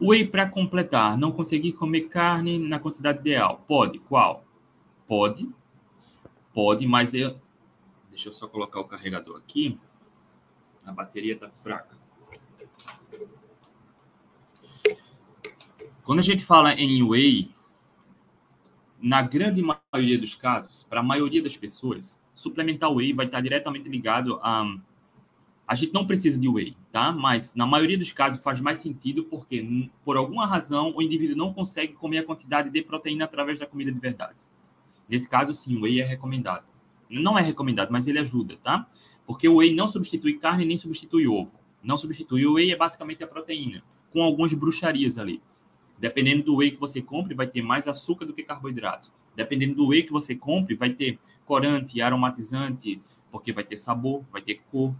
Whey 0.00 0.26
para 0.26 0.48
completar, 0.48 1.16
não 1.16 1.32
conseguir 1.32 1.72
comer 1.72 2.02
carne 2.02 2.58
na 2.58 2.78
quantidade 2.78 3.20
ideal. 3.20 3.64
Pode, 3.68 3.98
qual? 4.00 4.44
Pode, 5.06 5.48
pode, 6.52 6.86
mas 6.86 7.14
eu... 7.14 7.40
Deixa 8.12 8.28
eu 8.28 8.32
só 8.32 8.46
colocar 8.46 8.78
o 8.78 8.84
carregador 8.84 9.38
aqui. 9.38 9.80
A 10.84 10.92
bateria 10.92 11.32
está 11.32 11.48
fraca. 11.48 11.96
Quando 16.04 16.18
a 16.18 16.22
gente 16.22 16.44
fala 16.44 16.74
em 16.74 17.02
whey, 17.02 17.50
na 19.00 19.22
grande 19.22 19.62
maioria 19.62 20.18
dos 20.18 20.34
casos, 20.34 20.84
para 20.84 21.00
a 21.00 21.02
maioria 21.02 21.42
das 21.42 21.56
pessoas, 21.56 22.20
suplementar 22.34 22.92
whey 22.92 23.14
vai 23.14 23.24
estar 23.24 23.40
diretamente 23.40 23.88
ligado 23.88 24.38
a. 24.42 24.76
A 25.66 25.74
gente 25.74 25.94
não 25.94 26.06
precisa 26.06 26.38
de 26.38 26.48
whey, 26.50 26.76
tá? 26.90 27.12
Mas 27.12 27.54
na 27.54 27.64
maioria 27.64 27.96
dos 27.96 28.12
casos 28.12 28.42
faz 28.42 28.60
mais 28.60 28.80
sentido 28.80 29.24
porque, 29.24 29.88
por 30.04 30.18
alguma 30.18 30.46
razão, 30.46 30.92
o 30.94 31.00
indivíduo 31.00 31.36
não 31.36 31.54
consegue 31.54 31.94
comer 31.94 32.18
a 32.18 32.24
quantidade 32.24 32.68
de 32.68 32.82
proteína 32.82 33.24
através 33.24 33.58
da 33.58 33.66
comida 33.66 33.90
de 33.90 33.98
verdade. 33.98 34.44
Nesse 35.08 35.26
caso, 35.26 35.54
sim, 35.54 35.78
o 35.78 35.82
whey 35.82 36.00
é 36.00 36.04
recomendado. 36.04 36.71
Não 37.12 37.38
é 37.38 37.42
recomendado, 37.42 37.90
mas 37.90 38.08
ele 38.08 38.18
ajuda, 38.18 38.56
tá? 38.62 38.88
Porque 39.26 39.46
o 39.46 39.56
whey 39.56 39.74
não 39.74 39.86
substitui 39.86 40.38
carne 40.38 40.64
nem 40.64 40.78
substitui 40.78 41.26
ovo. 41.26 41.52
Não 41.82 41.98
substitui. 41.98 42.46
O 42.46 42.54
whey 42.54 42.72
é 42.72 42.76
basicamente 42.76 43.22
a 43.22 43.26
proteína, 43.26 43.82
com 44.10 44.22
algumas 44.22 44.54
bruxarias 44.54 45.18
ali. 45.18 45.42
Dependendo 45.98 46.42
do 46.42 46.56
whey 46.56 46.70
que 46.70 46.80
você 46.80 47.02
compre, 47.02 47.34
vai 47.34 47.46
ter 47.46 47.60
mais 47.60 47.86
açúcar 47.86 48.24
do 48.24 48.32
que 48.32 48.42
carboidrato. 48.42 49.12
Dependendo 49.36 49.74
do 49.74 49.88
whey 49.88 50.02
que 50.02 50.12
você 50.12 50.34
compre, 50.34 50.74
vai 50.74 50.90
ter 50.90 51.18
corante, 51.44 52.00
aromatizante, 52.00 53.00
porque 53.30 53.52
vai 53.52 53.62
ter 53.62 53.76
sabor, 53.76 54.24
vai 54.32 54.40
ter 54.40 54.62
cor. 54.70 54.94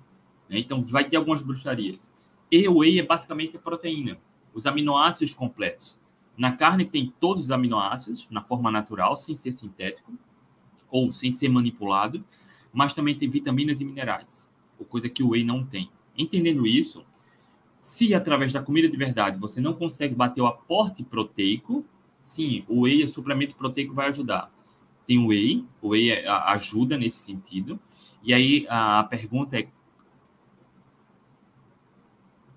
Né? 0.49 0.59
Então, 0.59 0.83
vai 0.85 1.04
ter 1.09 1.16
algumas 1.16 1.42
bruxarias. 1.42 2.12
E 2.50 2.69
o 2.69 2.78
whey 2.78 2.99
é 2.99 3.02
basicamente 3.02 3.57
a 3.57 3.61
proteína, 3.61 4.19
os 4.52 4.66
aminoácidos 4.66 5.35
completos. 5.35 5.99
Na 6.37 6.52
carne 6.52 6.85
tem 6.85 7.12
todos 7.19 7.45
os 7.45 7.50
aminoácidos, 7.50 8.28
na 8.31 8.42
forma 8.42 8.71
natural, 8.71 9.16
sem 9.16 9.35
ser 9.35 9.52
sintético, 9.52 10.12
ou 10.93 11.11
sem 11.11 11.33
ser 11.33 11.49
manipulado 11.49 12.25
mas 12.73 12.95
também 12.95 13.15
tem 13.15 13.29
vitaminas 13.29 13.81
e 13.81 13.85
minerais, 13.85 14.51
coisa 14.89 15.09
que 15.09 15.23
o 15.23 15.31
whey 15.31 15.45
não 15.45 15.65
tem. 15.65 15.91
Entendendo 16.19 16.67
isso, 16.67 17.05
se 17.81 18.15
através 18.15 18.53
da 18.53 18.63
comida 18.63 18.89
de 18.89 18.97
verdade 18.97 19.39
você 19.39 19.61
não 19.61 19.75
consegue 19.75 20.15
bater 20.15 20.41
o 20.41 20.47
aporte 20.47 21.05
proteico, 21.05 21.85
sim, 22.25 22.65
o 22.67 22.81
whey, 22.83 23.05
o 23.05 23.09
suplemento 23.09 23.55
proteico 23.55 23.95
vai 23.95 24.09
ajudar. 24.09 24.51
Tem 25.07 25.19
o 25.19 25.29
whey, 25.29 25.65
o 25.81 25.91
whey 25.91 26.11
é, 26.11 26.29
ajuda 26.29 26.97
nesse 26.97 27.19
sentido. 27.19 27.79
E 28.25 28.33
aí 28.33 28.67
a 28.69 29.05
pergunta 29.05 29.59
é 29.59 29.69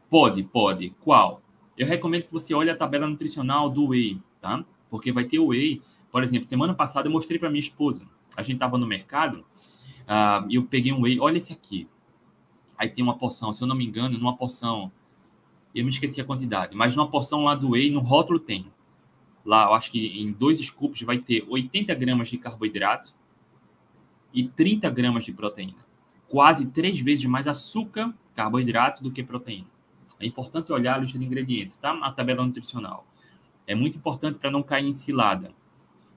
Pode, 0.09 0.43
pode. 0.43 0.91
Qual? 1.01 1.41
Eu 1.77 1.85
recomendo 1.85 2.23
que 2.23 2.31
você 2.31 2.53
olhe 2.53 2.69
a 2.69 2.77
tabela 2.77 3.07
nutricional 3.07 3.69
do 3.69 3.89
whey, 3.89 4.21
tá? 4.39 4.63
Porque 4.89 5.11
vai 5.11 5.25
ter 5.25 5.39
o 5.39 5.47
whey. 5.47 5.81
Por 6.09 6.23
exemplo, 6.23 6.47
semana 6.47 6.73
passada 6.73 7.07
eu 7.07 7.11
mostrei 7.11 7.37
para 7.37 7.49
minha 7.49 7.59
esposa. 7.59 8.07
A 8.35 8.41
gente 8.41 8.55
estava 8.55 8.77
no 8.77 8.87
mercado 8.87 9.45
uh, 10.03 10.49
e 10.49 10.55
eu 10.55 10.63
peguei 10.63 10.91
um 10.91 11.01
whey. 11.01 11.19
Olha 11.19 11.37
esse 11.37 11.53
aqui. 11.53 11.87
Aí 12.77 12.89
tem 12.89 13.03
uma 13.03 13.17
porção, 13.17 13.53
se 13.53 13.63
eu 13.63 13.67
não 13.67 13.75
me 13.75 13.85
engano, 13.85 14.17
numa 14.17 14.35
porção. 14.35 14.91
Eu 15.73 15.83
me 15.83 15.91
esqueci 15.91 16.21
a 16.21 16.25
quantidade, 16.25 16.75
mas 16.75 16.95
numa 16.95 17.09
porção 17.09 17.43
lá 17.43 17.53
do 17.53 17.71
whey, 17.71 17.89
no 17.89 17.99
rótulo 17.99 18.39
tem. 18.39 18.71
Lá, 19.43 19.65
eu 19.65 19.73
acho 19.73 19.91
que 19.91 20.19
em 20.19 20.31
dois 20.31 20.59
scoops 20.59 21.01
vai 21.03 21.19
ter 21.19 21.45
80 21.47 21.93
gramas 21.95 22.29
de 22.29 22.37
carboidrato 22.37 23.13
e 24.33 24.47
30 24.47 24.89
gramas 24.89 25.23
de 25.23 25.31
proteína. 25.31 25.85
Quase 26.27 26.67
três 26.67 26.99
vezes 26.99 27.25
mais 27.25 27.47
açúcar, 27.47 28.13
carboidrato 28.33 29.03
do 29.03 29.11
que 29.11 29.23
proteína. 29.23 29.67
É 30.19 30.25
importante 30.25 30.71
olhar 30.71 30.95
a 30.95 30.97
lista 30.97 31.19
de 31.19 31.25
ingredientes, 31.25 31.77
tá? 31.77 31.91
A 32.01 32.11
tabela 32.11 32.45
nutricional. 32.45 33.05
É 33.67 33.75
muito 33.75 33.97
importante 33.97 34.39
para 34.39 34.51
não 34.51 34.63
cair 34.63 34.87
em 34.87 34.93
cilada. 34.93 35.51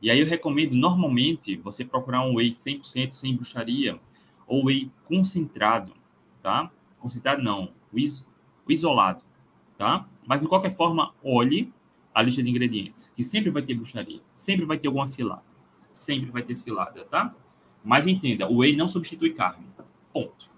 E 0.01 0.11
aí 0.11 0.21
eu 0.21 0.27
recomendo, 0.27 0.75
normalmente, 0.75 1.57
você 1.57 1.85
procurar 1.85 2.23
um 2.23 2.37
whey 2.37 2.51
100% 2.51 3.13
sem 3.13 3.35
bruxaria 3.35 3.99
ou 4.47 4.67
whey 4.67 4.91
concentrado, 5.05 5.93
tá? 6.43 6.71
Concentrado 6.99 7.43
não, 7.43 7.73
o, 7.93 7.99
is 7.99 8.27
o 8.67 8.73
isolado, 8.73 9.25
tá? 9.77 10.09
Mas, 10.27 10.41
de 10.41 10.47
qualquer 10.47 10.75
forma, 10.75 11.13
olhe 11.23 11.73
a 12.15 12.23
lista 12.23 12.43
de 12.43 12.51
ingredientes, 12.51 13.09
que 13.15 13.23
sempre 13.23 13.51
vai 13.51 13.63
ter 13.63 13.75
bruxaria, 13.75 14.21
sempre 14.37 14.65
vai 14.65 14.79
ter 14.79 14.89
alguma 14.89 15.07
cilada, 15.07 15.43
sempre 15.93 16.31
vai 16.31 16.43
ter 16.43 16.55
cilada, 16.55 17.05
tá? 17.05 17.35
Mas 17.85 18.07
entenda, 18.07 18.49
o 18.49 18.59
whey 18.59 18.77
não 18.77 18.89
substitui 18.89 19.35
carne, 19.35 19.67
ponto. 20.13 20.51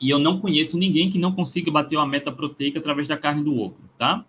E 0.00 0.10
eu 0.10 0.18
não 0.18 0.40
conheço 0.40 0.78
ninguém 0.78 1.10
que 1.10 1.18
não 1.18 1.32
consiga 1.32 1.72
bater 1.72 1.96
uma 1.96 2.06
meta 2.06 2.30
proteica 2.30 2.78
através 2.78 3.08
da 3.08 3.16
carne 3.16 3.42
do 3.42 3.58
ovo, 3.58 3.78
tá? 3.96 4.24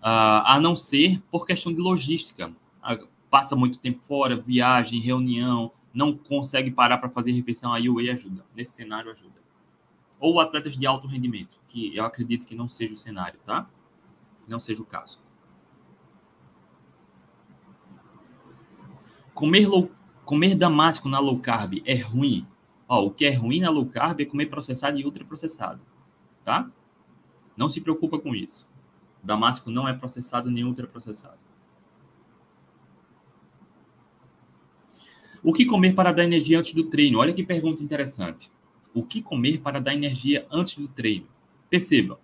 Uh, 0.00 0.40
a 0.44 0.58
não 0.60 0.74
ser 0.74 1.20
por 1.30 1.46
questão 1.46 1.72
de 1.72 1.80
logística. 1.80 2.48
Uh, 2.48 3.08
passa 3.30 3.54
muito 3.54 3.78
tempo 3.78 4.00
fora, 4.00 4.34
viagem, 4.34 5.00
reunião, 5.00 5.72
não 5.92 6.16
consegue 6.16 6.70
parar 6.70 6.98
para 6.98 7.08
fazer 7.08 7.32
refeição, 7.32 7.72
aí 7.72 7.88
o 7.88 7.94
whey 7.94 8.10
ajuda. 8.10 8.44
Nesse 8.54 8.72
cenário, 8.72 9.10
ajuda. 9.10 9.40
Ou 10.18 10.40
atletas 10.40 10.76
de 10.76 10.86
alto 10.86 11.06
rendimento, 11.06 11.60
que 11.66 11.94
eu 11.96 12.04
acredito 12.04 12.46
que 12.46 12.54
não 12.54 12.68
seja 12.68 12.94
o 12.94 12.96
cenário, 12.96 13.38
tá? 13.44 13.68
Que 14.44 14.50
não 14.50 14.60
seja 14.60 14.82
o 14.82 14.86
caso. 14.86 15.20
Comer, 19.34 19.66
low, 19.66 19.90
comer 20.24 20.54
damasco 20.54 21.08
na 21.08 21.18
low 21.18 21.38
carb 21.38 21.82
é 21.84 21.96
ruim? 21.96 22.46
Ó, 22.86 23.06
o 23.06 23.10
que 23.10 23.24
é 23.24 23.32
ruim 23.32 23.60
na 23.60 23.70
low 23.70 23.86
carb 23.86 24.20
é 24.20 24.24
comer 24.24 24.46
processado 24.46 24.98
e 24.98 25.04
ultraprocessado, 25.04 25.82
tá? 26.44 26.70
Não 27.56 27.68
se 27.68 27.80
preocupa 27.80 28.18
com 28.18 28.34
isso. 28.34 28.68
Damasco 29.22 29.70
não 29.70 29.88
é 29.88 29.92
processado 29.92 30.50
nem 30.50 30.64
ultraprocessado. 30.64 31.38
O 35.42 35.52
que 35.52 35.64
comer 35.64 35.94
para 35.94 36.12
dar 36.12 36.24
energia 36.24 36.58
antes 36.58 36.74
do 36.74 36.84
treino? 36.84 37.18
Olha 37.18 37.32
que 37.32 37.42
pergunta 37.42 37.82
interessante. 37.82 38.50
O 38.92 39.02
que 39.02 39.22
comer 39.22 39.60
para 39.60 39.80
dar 39.80 39.94
energia 39.94 40.46
antes 40.50 40.76
do 40.76 40.88
treino? 40.88 41.26
Perceba, 41.70 42.20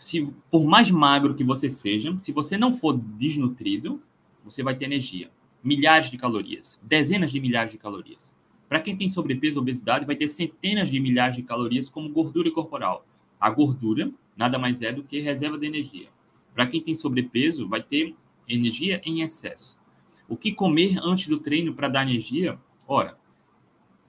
se 0.00 0.32
por 0.50 0.64
mais 0.64 0.90
magro 0.90 1.34
que 1.34 1.44
você 1.44 1.68
seja, 1.68 2.18
se 2.18 2.32
você 2.32 2.56
não 2.56 2.72
for 2.72 2.96
desnutrido, 2.96 4.02
você 4.42 4.62
vai 4.62 4.74
ter 4.74 4.86
energia. 4.86 5.30
Milhares 5.62 6.10
de 6.10 6.16
calorias, 6.16 6.80
dezenas 6.82 7.30
de 7.30 7.38
milhares 7.38 7.70
de 7.70 7.76
calorias. 7.76 8.32
Para 8.66 8.80
quem 8.80 8.96
tem 8.96 9.10
sobrepeso 9.10 9.58
ou 9.58 9.62
obesidade, 9.62 10.06
vai 10.06 10.16
ter 10.16 10.26
centenas 10.26 10.88
de 10.88 10.98
milhares 10.98 11.36
de 11.36 11.42
calorias 11.42 11.90
como 11.90 12.08
gordura 12.08 12.50
corporal. 12.50 13.04
A 13.38 13.50
gordura 13.50 14.10
nada 14.40 14.58
mais 14.58 14.80
é 14.80 14.90
do 14.90 15.04
que 15.04 15.20
reserva 15.20 15.58
de 15.58 15.66
energia. 15.66 16.08
Para 16.54 16.66
quem 16.66 16.80
tem 16.80 16.94
sobrepeso, 16.94 17.68
vai 17.68 17.82
ter 17.82 18.16
energia 18.48 18.98
em 19.04 19.20
excesso. 19.20 19.78
O 20.26 20.34
que 20.34 20.50
comer 20.50 20.98
antes 21.02 21.28
do 21.28 21.38
treino 21.38 21.74
para 21.74 21.88
dar 21.88 22.08
energia? 22.08 22.58
Ora, 22.88 23.18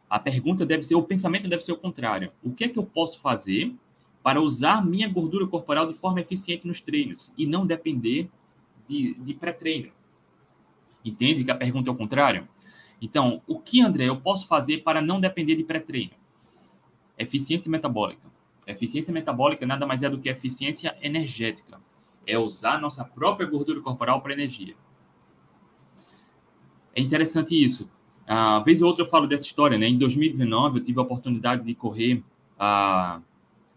a 0.10 0.18
pergunta 0.18 0.66
deve 0.66 0.84
ser, 0.84 0.96
o 0.96 1.04
pensamento 1.04 1.50
deve 1.50 1.64
ser 1.64 1.74
o 1.74 1.78
contrário. 1.78 2.32
O 2.42 2.54
que 2.54 2.64
é 2.64 2.70
que 2.70 2.80
eu 2.80 2.86
posso 2.86 3.20
fazer 3.20 3.76
para 4.24 4.42
usar 4.42 4.86
minha 4.86 5.10
gordura 5.10 5.46
corporal 5.46 5.86
de 5.86 5.94
forma 5.94 6.22
eficiente 6.22 6.66
nos 6.66 6.80
treinos 6.80 7.34
e 7.38 7.46
não 7.46 7.68
depender 7.68 8.30
de, 8.88 9.14
de 9.16 9.34
pré-treino? 9.34 9.92
Entende 11.04 11.44
que 11.44 11.52
a 11.52 11.56
pergunta 11.56 11.90
é 11.90 11.94
o 11.94 11.98
contrário? 11.98 12.48
Então, 13.02 13.42
o 13.46 13.60
que, 13.60 13.82
André, 13.82 14.08
eu 14.08 14.22
posso 14.22 14.48
fazer 14.48 14.78
para 14.78 15.02
não 15.02 15.20
depender 15.20 15.58
de 15.58 15.64
pré-treino? 15.66 16.14
Eficiência 17.18 17.70
metabólica. 17.70 18.31
Eficiência 18.66 19.14
metabólica 19.14 19.66
nada 19.66 19.86
mais 19.86 20.04
é 20.04 20.10
do 20.10 20.20
que 20.20 20.30
eficiência 20.30 20.96
energética. 21.02 21.80
É 22.26 22.38
usar 22.38 22.80
nossa 22.80 23.04
própria 23.04 23.48
gordura 23.48 23.82
corporal 23.82 24.22
para 24.22 24.34
energia. 24.34 24.76
É 26.96 27.02
interessante 27.02 27.56
isso. 27.56 27.90
A 28.28 28.60
uh, 28.60 28.64
vez 28.64 28.82
ou 28.82 28.88
outra 28.88 29.04
eu 29.04 29.10
falo 29.10 29.28
dessa 29.28 29.46
história, 29.46 29.78
né? 29.78 29.88
Em 29.88 29.98
2019 29.98 30.80
eu 30.80 30.84
tive 30.84 31.00
a 31.00 31.04
oportunidade 31.04 31.66
de 31.66 31.74
correr 31.74 32.24
uh, 32.60 33.22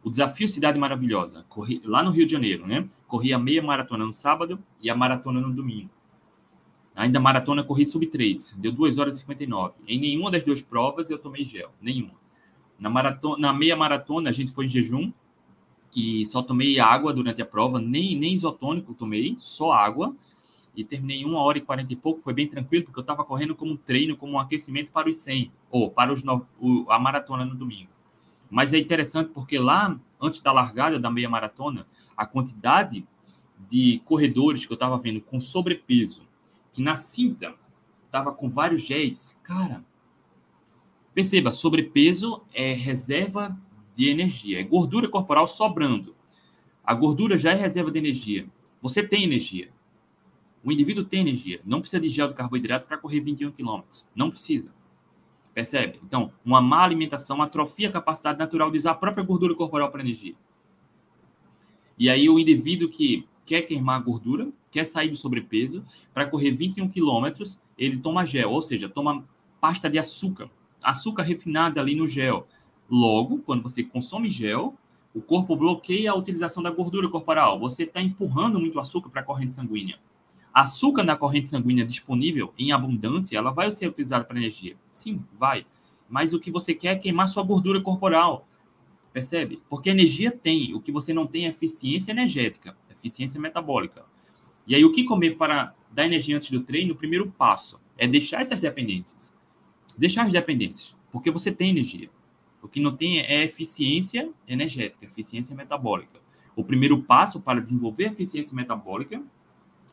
o 0.03 0.11
desafio 0.11 0.47
Cidade 0.47 0.79
Maravilhosa, 0.79 1.47
corri 1.49 1.81
lá 1.83 2.03
no 2.03 2.11
Rio 2.11 2.27
de 2.27 2.33
Janeiro, 2.33 2.67
né? 2.67 2.87
Corri 3.09 3.33
a 3.33 3.39
meia 3.39 3.63
maratona 3.63 4.05
no 4.05 4.13
sábado 4.13 4.63
e 4.81 4.91
a 4.91 4.95
maratona 4.95 5.41
no 5.41 5.53
domingo. 5.53 5.91
Ainda 6.95 7.19
maratona 7.19 7.65
corri 7.65 7.85
sub 7.87 8.07
3, 8.07 8.55
deu 8.59 8.71
2 8.71 8.99
horas 8.99 9.17
e 9.17 9.21
59. 9.21 9.75
Em 9.89 9.99
nenhuma 9.99 10.31
das 10.31 10.45
duas 10.45 10.61
provas 10.61 11.11
eu 11.11 11.19
tomei 11.19 11.45
gel, 11.45 11.73
nenhuma. 11.81 12.24
Na, 12.79 12.91
maratona, 12.91 13.39
na 13.39 13.53
meia 13.53 13.77
maratona 13.77 14.31
a 14.31 14.33
gente 14.33 14.53
foi 14.53 14.67
em 14.67 14.69
jejum 14.69 15.13
e 15.95 16.27
só 16.27 16.43
tomei 16.43 16.81
água 16.81 17.13
durante 17.13 17.41
a 17.41 17.47
prova, 17.47 17.81
nem, 17.81 18.17
nem 18.17 18.35
isotônico 18.35 18.95
tomei, 18.95 19.37
só 19.39 19.73
água. 19.73 20.15
E 20.77 20.83
terminei 20.83 21.25
1 21.25 21.35
hora 21.35 21.59
e 21.59 21.61
40 21.61 21.93
e 21.93 21.97
pouco, 21.97 22.21
foi 22.21 22.35
bem 22.35 22.49
tranquilo, 22.49 22.85
porque 22.85 22.99
eu 22.99 23.03
estava 23.03 23.25
correndo 23.25 23.55
como 23.55 23.73
um 23.73 23.77
treino, 23.77 24.17
como 24.17 24.33
um 24.33 24.39
aquecimento 24.41 24.91
para 24.91 25.09
os 25.09 25.19
100, 25.19 25.53
ou 25.71 25.89
para 25.89 26.13
os 26.13 26.25
no, 26.25 26.45
o, 26.59 26.91
a 26.91 26.99
maratona 26.99 27.45
no 27.45 27.55
domingo. 27.55 27.91
Mas 28.51 28.73
é 28.73 28.79
interessante 28.79 29.31
porque 29.33 29.57
lá, 29.57 29.97
antes 30.21 30.41
da 30.41 30.51
largada 30.51 30.99
da 30.99 31.11
meia 31.11 31.29
maratona, 31.29 31.87
a 32.17 32.27
quantidade 32.27 33.07
de 33.69 34.03
corredores 34.05 34.67
que 34.67 34.73
eu 34.73 34.75
estava 34.75 34.99
vendo 34.99 35.21
com 35.21 35.39
sobrepeso, 35.39 36.23
que 36.73 36.83
na 36.83 36.97
cinta 36.97 37.55
estava 38.07 38.33
com 38.33 38.49
vários 38.49 38.83
géis. 38.83 39.39
Cara, 39.45 39.85
perceba, 41.15 41.53
sobrepeso 41.53 42.43
é 42.53 42.73
reserva 42.73 43.57
de 43.95 44.09
energia, 44.09 44.61
é 44.61 44.63
gordura 44.63 45.09
corporal 45.09 45.47
sobrando. 45.47 46.15
A 46.85 46.93
gordura 46.93 47.39
já 47.39 47.53
é 47.53 47.55
reserva 47.55 47.91
de 47.91 47.99
energia. 47.99 48.47
Você 48.83 49.03
tem 49.03 49.25
energia. 49.25 49.71
O 50.63 50.73
indivíduo 50.73 51.05
tem 51.05 51.21
energia. 51.21 51.61
Não 51.65 51.81
precisa 51.81 52.01
de 52.01 52.09
gel 52.09 52.29
de 52.29 52.35
carboidrato 52.35 52.87
para 52.87 52.99
correr 52.99 53.21
21 53.21 53.53
km. 53.53 53.81
Não 54.15 54.31
precisa. 54.31 54.75
Percebe? 55.55 56.01
Então, 56.03 56.33
uma 56.45 56.61
má 56.61 56.83
alimentação 56.83 57.41
atrofia 57.41 57.89
a 57.89 57.93
capacidade 57.93 58.39
natural 58.39 58.71
de 58.71 58.79
usar 58.79 58.91
a 58.91 58.95
própria 58.97 59.25
gordura 59.25 59.55
corporal 59.55 59.91
para 59.91 60.01
energia. 60.01 60.35
E 61.97 62.11
aí, 62.11 62.29
o 62.29 62.39
indivíduo 62.39 62.89
que 62.89 63.27
quer 63.47 63.63
queimar 63.63 64.03
gordura, 64.03 64.51
quer 64.71 64.85
sair 64.85 65.09
do 65.09 65.17
sobrepeso, 65.17 65.85
para 66.13 66.27
correr 66.27 66.51
21 66.51 66.89
quilômetros, 66.89 67.63
ele 67.79 67.99
toma 67.99 68.27
gel, 68.27 68.51
ou 68.51 68.61
seja, 68.61 68.89
toma 68.89 69.25
pasta 69.61 69.89
de 69.89 69.99
açúcar, 69.99 70.51
açúcar 70.85 71.23
refinado 71.23 71.81
ali 71.81 71.95
no 71.95 72.07
gel. 72.07 72.47
Logo, 72.89 73.39
quando 73.39 73.63
você 73.63 73.83
consome 73.83 74.31
gel, 74.31 74.75
o 75.15 75.21
corpo 75.21 75.57
bloqueia 75.57 76.11
a 76.11 76.15
utilização 76.15 76.63
da 76.63 76.71
gordura 76.71 77.09
corporal. 77.09 77.59
Você 77.59 77.85
está 77.85 78.01
empurrando 78.01 78.61
muito 78.61 78.79
açúcar 78.79 79.11
para 79.11 79.21
a 79.21 79.25
corrente 79.25 79.55
sanguínea. 79.55 79.99
Açúcar 80.53 81.03
na 81.03 81.17
corrente 81.17 81.51
sanguínea 81.51 81.85
disponível 81.85 82.53
em 82.59 82.71
abundância, 82.71 83.37
ela 83.37 83.51
vai 83.51 83.71
ser 83.71 83.89
utilizada 83.89 84.25
para 84.25 84.39
energia. 84.39 84.77
Sim, 84.93 85.25
vai. 85.39 85.67
Mas 86.09 86.33
o 86.33 86.39
que 86.39 86.51
você 86.51 86.75
quer 86.75 86.93
é 86.93 86.97
queimar 86.97 87.27
sua 87.27 87.43
gordura 87.43 87.81
corporal. 87.81 88.47
Percebe? 89.13 89.61
Porque 89.69 89.91
energia 89.91 90.31
tem. 90.31 90.75
O 90.75 90.81
que 90.81 90.93
você 90.93 91.13
não 91.13 91.27
tem 91.27 91.47
é 91.47 91.49
eficiência 91.49 92.13
energética 92.13 92.77
eficiência 93.05 93.41
metabólica. 93.41 94.05
E 94.67 94.75
aí, 94.75 94.85
o 94.85 94.91
que 94.91 95.05
comer 95.05 95.37
para 95.37 95.75
dar 95.91 96.07
energia 96.07 96.37
antes 96.37 96.51
do 96.51 96.61
treino? 96.61 96.95
O 96.95 96.97
primeiro 96.97 97.31
passo 97.31 97.81
é 97.99 98.09
deixar 98.09 98.41
essas 98.41 98.61
dependências. 98.61 99.34
Deixar 99.97 100.27
as 100.27 100.33
dependências, 100.33 100.97
porque 101.13 101.31
você 101.31 101.53
tem 101.53 101.71
energia. 101.71 102.11
O 102.61 102.69
que 102.69 102.81
não 102.81 102.97
tem 102.97 103.21
é 103.21 103.45
eficiência 103.45 104.31
energética, 104.49 105.05
eficiência 105.05 105.55
metabólica. 105.55 106.21
O 106.57 106.65
primeiro 106.65 107.03
passo 107.03 107.41
para 107.41 107.61
desenvolver 107.61 108.05
eficiência 108.05 108.55
metabólica 108.57 109.23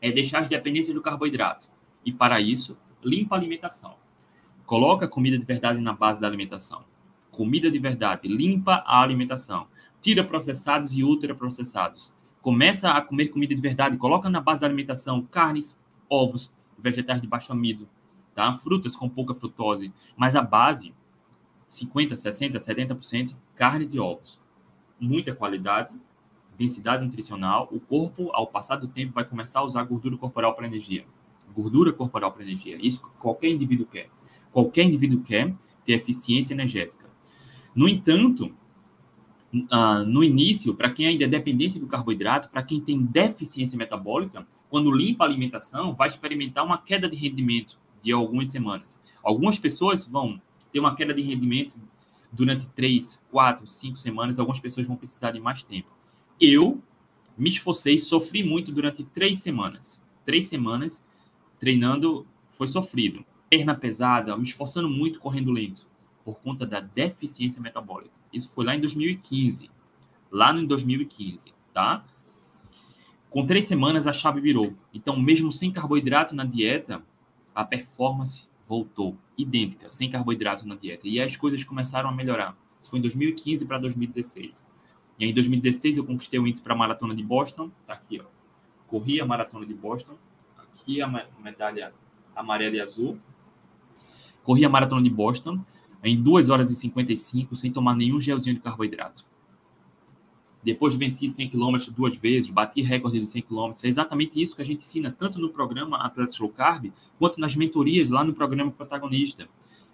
é 0.00 0.10
deixar 0.10 0.40
as 0.40 0.48
dependências 0.48 0.94
do 0.94 1.02
carboidrato. 1.02 1.70
E 2.04 2.12
para 2.12 2.40
isso, 2.40 2.76
limpa 3.02 3.34
a 3.34 3.38
alimentação. 3.38 3.94
Coloca 4.64 5.06
comida 5.06 5.38
de 5.38 5.44
verdade 5.44 5.80
na 5.80 5.92
base 5.92 6.20
da 6.20 6.26
alimentação. 6.26 6.84
Comida 7.30 7.70
de 7.70 7.78
verdade, 7.78 8.26
limpa 8.26 8.82
a 8.86 9.00
alimentação. 9.00 9.66
Tira 10.00 10.24
processados 10.24 10.96
e 10.96 11.04
ultraprocessados. 11.04 12.12
Começa 12.40 12.90
a 12.90 13.00
comer 13.00 13.28
comida 13.28 13.54
de 13.54 13.60
verdade, 13.60 13.96
coloca 13.96 14.28
na 14.28 14.40
base 14.40 14.60
da 14.60 14.66
alimentação 14.66 15.22
carnes, 15.22 15.78
ovos, 16.08 16.52
vegetais 16.76 17.20
de 17.20 17.28
baixo 17.28 17.52
amido, 17.52 17.88
tá? 18.34 18.56
frutas 18.56 18.96
com 18.96 19.08
pouca 19.08 19.34
frutose, 19.34 19.92
mas 20.16 20.36
a 20.36 20.42
base, 20.42 20.94
50%, 21.68 22.54
60%, 22.54 23.36
carnes 23.54 23.94
e 23.94 23.98
ovos. 23.98 24.40
Muita 25.00 25.34
qualidade, 25.34 25.94
densidade 26.56 27.04
nutricional. 27.04 27.68
O 27.72 27.80
corpo, 27.80 28.30
ao 28.32 28.46
passar 28.46 28.76
do 28.76 28.88
tempo, 28.88 29.14
vai 29.14 29.24
começar 29.24 29.60
a 29.60 29.64
usar 29.64 29.82
gordura 29.84 30.16
corporal 30.16 30.54
para 30.54 30.66
energia. 30.66 31.04
Gordura 31.54 31.92
corporal 31.92 32.32
para 32.32 32.42
energia. 32.42 32.78
Isso 32.80 33.02
qualquer 33.18 33.48
indivíduo 33.48 33.86
quer. 33.86 34.08
Qualquer 34.52 34.84
indivíduo 34.84 35.22
quer 35.22 35.54
ter 35.84 35.94
eficiência 35.94 36.54
energética. 36.54 37.10
No 37.74 37.88
entanto, 37.88 38.54
uh, 39.54 40.04
no 40.06 40.22
início, 40.22 40.74
para 40.74 40.90
quem 40.90 41.06
ainda 41.06 41.24
é 41.24 41.28
dependente 41.28 41.78
do 41.78 41.86
carboidrato, 41.86 42.48
para 42.50 42.62
quem 42.62 42.80
tem 42.80 43.02
deficiência 43.02 43.76
metabólica, 43.76 44.46
quando 44.68 44.90
limpa 44.90 45.24
a 45.24 45.26
alimentação, 45.26 45.94
vai 45.94 46.08
experimentar 46.08 46.64
uma 46.64 46.78
queda 46.78 47.08
de 47.08 47.16
rendimento 47.16 47.81
de 48.02 48.12
algumas 48.12 48.48
semanas. 48.48 49.00
Algumas 49.22 49.58
pessoas 49.58 50.06
vão 50.06 50.40
ter 50.72 50.80
uma 50.80 50.94
queda 50.94 51.14
de 51.14 51.22
rendimento 51.22 51.80
durante 52.32 52.66
três, 52.68 53.22
quatro, 53.30 53.66
cinco 53.66 53.96
semanas. 53.96 54.38
Algumas 54.38 54.60
pessoas 54.60 54.86
vão 54.86 54.96
precisar 54.96 55.30
de 55.30 55.40
mais 55.40 55.62
tempo. 55.62 55.88
Eu 56.40 56.82
me 57.36 57.48
esforcei, 57.48 57.98
sofri 57.98 58.42
muito 58.42 58.72
durante 58.72 59.04
três 59.04 59.40
semanas. 59.40 60.02
Três 60.24 60.46
semanas 60.46 61.04
treinando 61.58 62.26
foi 62.50 62.66
sofrido. 62.66 63.24
Perna 63.48 63.74
pesada, 63.74 64.36
me 64.36 64.44
esforçando 64.44 64.88
muito, 64.88 65.20
correndo 65.20 65.52
lento, 65.52 65.86
por 66.24 66.40
conta 66.40 66.66
da 66.66 66.80
deficiência 66.80 67.60
metabólica. 67.60 68.14
Isso 68.32 68.50
foi 68.50 68.64
lá 68.64 68.74
em 68.74 68.80
2015. 68.80 69.70
Lá 70.30 70.52
em 70.58 70.66
2015, 70.66 71.52
tá? 71.74 72.04
Com 73.28 73.46
três 73.46 73.66
semanas 73.66 74.06
a 74.06 74.12
chave 74.12 74.40
virou. 74.40 74.72
Então, 74.92 75.18
mesmo 75.18 75.52
sem 75.52 75.70
carboidrato 75.70 76.34
na 76.34 76.44
dieta, 76.44 77.02
a 77.54 77.64
performance 77.64 78.48
voltou 78.64 79.16
idêntica, 79.36 79.90
sem 79.90 80.10
carboidrato 80.10 80.66
na 80.66 80.74
dieta. 80.74 81.06
E 81.06 81.20
as 81.20 81.36
coisas 81.36 81.62
começaram 81.64 82.08
a 82.08 82.12
melhorar. 82.12 82.56
Isso 82.80 82.90
foi 82.90 82.98
em 82.98 83.02
2015 83.02 83.64
para 83.64 83.78
2016. 83.78 84.66
E 85.18 85.24
aí, 85.24 85.30
em 85.30 85.34
2016 85.34 85.98
eu 85.98 86.04
conquistei 86.04 86.38
o 86.40 86.46
índice 86.46 86.62
para 86.62 86.74
a 86.74 86.76
maratona 86.76 87.14
de 87.14 87.22
Boston. 87.22 87.70
Tá 87.86 87.94
aqui, 87.94 88.20
ó. 88.20 88.24
Corri 88.86 89.20
a 89.20 89.26
maratona 89.26 89.66
de 89.66 89.74
Boston. 89.74 90.16
Aqui 90.56 91.00
a 91.00 91.28
medalha 91.42 91.92
amarela 92.34 92.76
e 92.76 92.80
azul. 92.80 93.18
Corri 94.42 94.64
a 94.64 94.68
maratona 94.68 95.02
de 95.02 95.10
Boston 95.10 95.60
em 96.02 96.20
2 96.20 96.50
horas 96.50 96.70
e 96.70 96.74
55 96.74 97.54
sem 97.54 97.72
tomar 97.72 97.94
nenhum 97.94 98.20
gelzinho 98.20 98.56
de 98.56 98.62
carboidrato. 98.62 99.24
Depois 100.62 100.94
venci 100.94 101.28
100 101.28 101.50
km 101.50 101.90
duas 101.90 102.16
vezes, 102.16 102.50
bati 102.50 102.82
recorde 102.82 103.18
de 103.18 103.26
100 103.26 103.42
km. 103.42 103.72
É 103.82 103.88
exatamente 103.88 104.40
isso 104.40 104.54
que 104.54 104.62
a 104.62 104.64
gente 104.64 104.80
ensina, 104.80 105.14
tanto 105.16 105.40
no 105.40 105.48
programa 105.48 105.98
Atletas 105.98 106.38
Low 106.38 106.50
Carb, 106.50 106.92
quanto 107.18 107.40
nas 107.40 107.56
mentorias 107.56 108.10
lá 108.10 108.22
no 108.22 108.32
programa 108.32 108.70
Protagonista. 108.70 109.48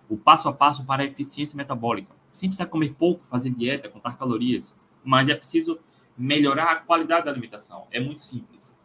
O 0.08 0.16
passo 0.16 0.48
a 0.48 0.52
passo 0.52 0.84
para 0.84 1.02
a 1.02 1.06
eficiência 1.06 1.56
metabólica. 1.56 2.14
Sem 2.30 2.48
precisar 2.48 2.66
comer 2.66 2.94
pouco, 2.94 3.25
fazer 3.25 3.50
dieta, 3.50 3.88
contar 3.88 4.18
calorias. 4.18 4.75
Mas 5.02 5.28
é 5.28 5.34
preciso 5.34 5.78
melhorar 6.16 6.72
a 6.72 6.76
qualidade 6.76 7.25
da 7.25 7.30
alimentação. 7.30 7.87
É 7.90 8.00
muito 8.00 8.20
simples. 8.20 8.76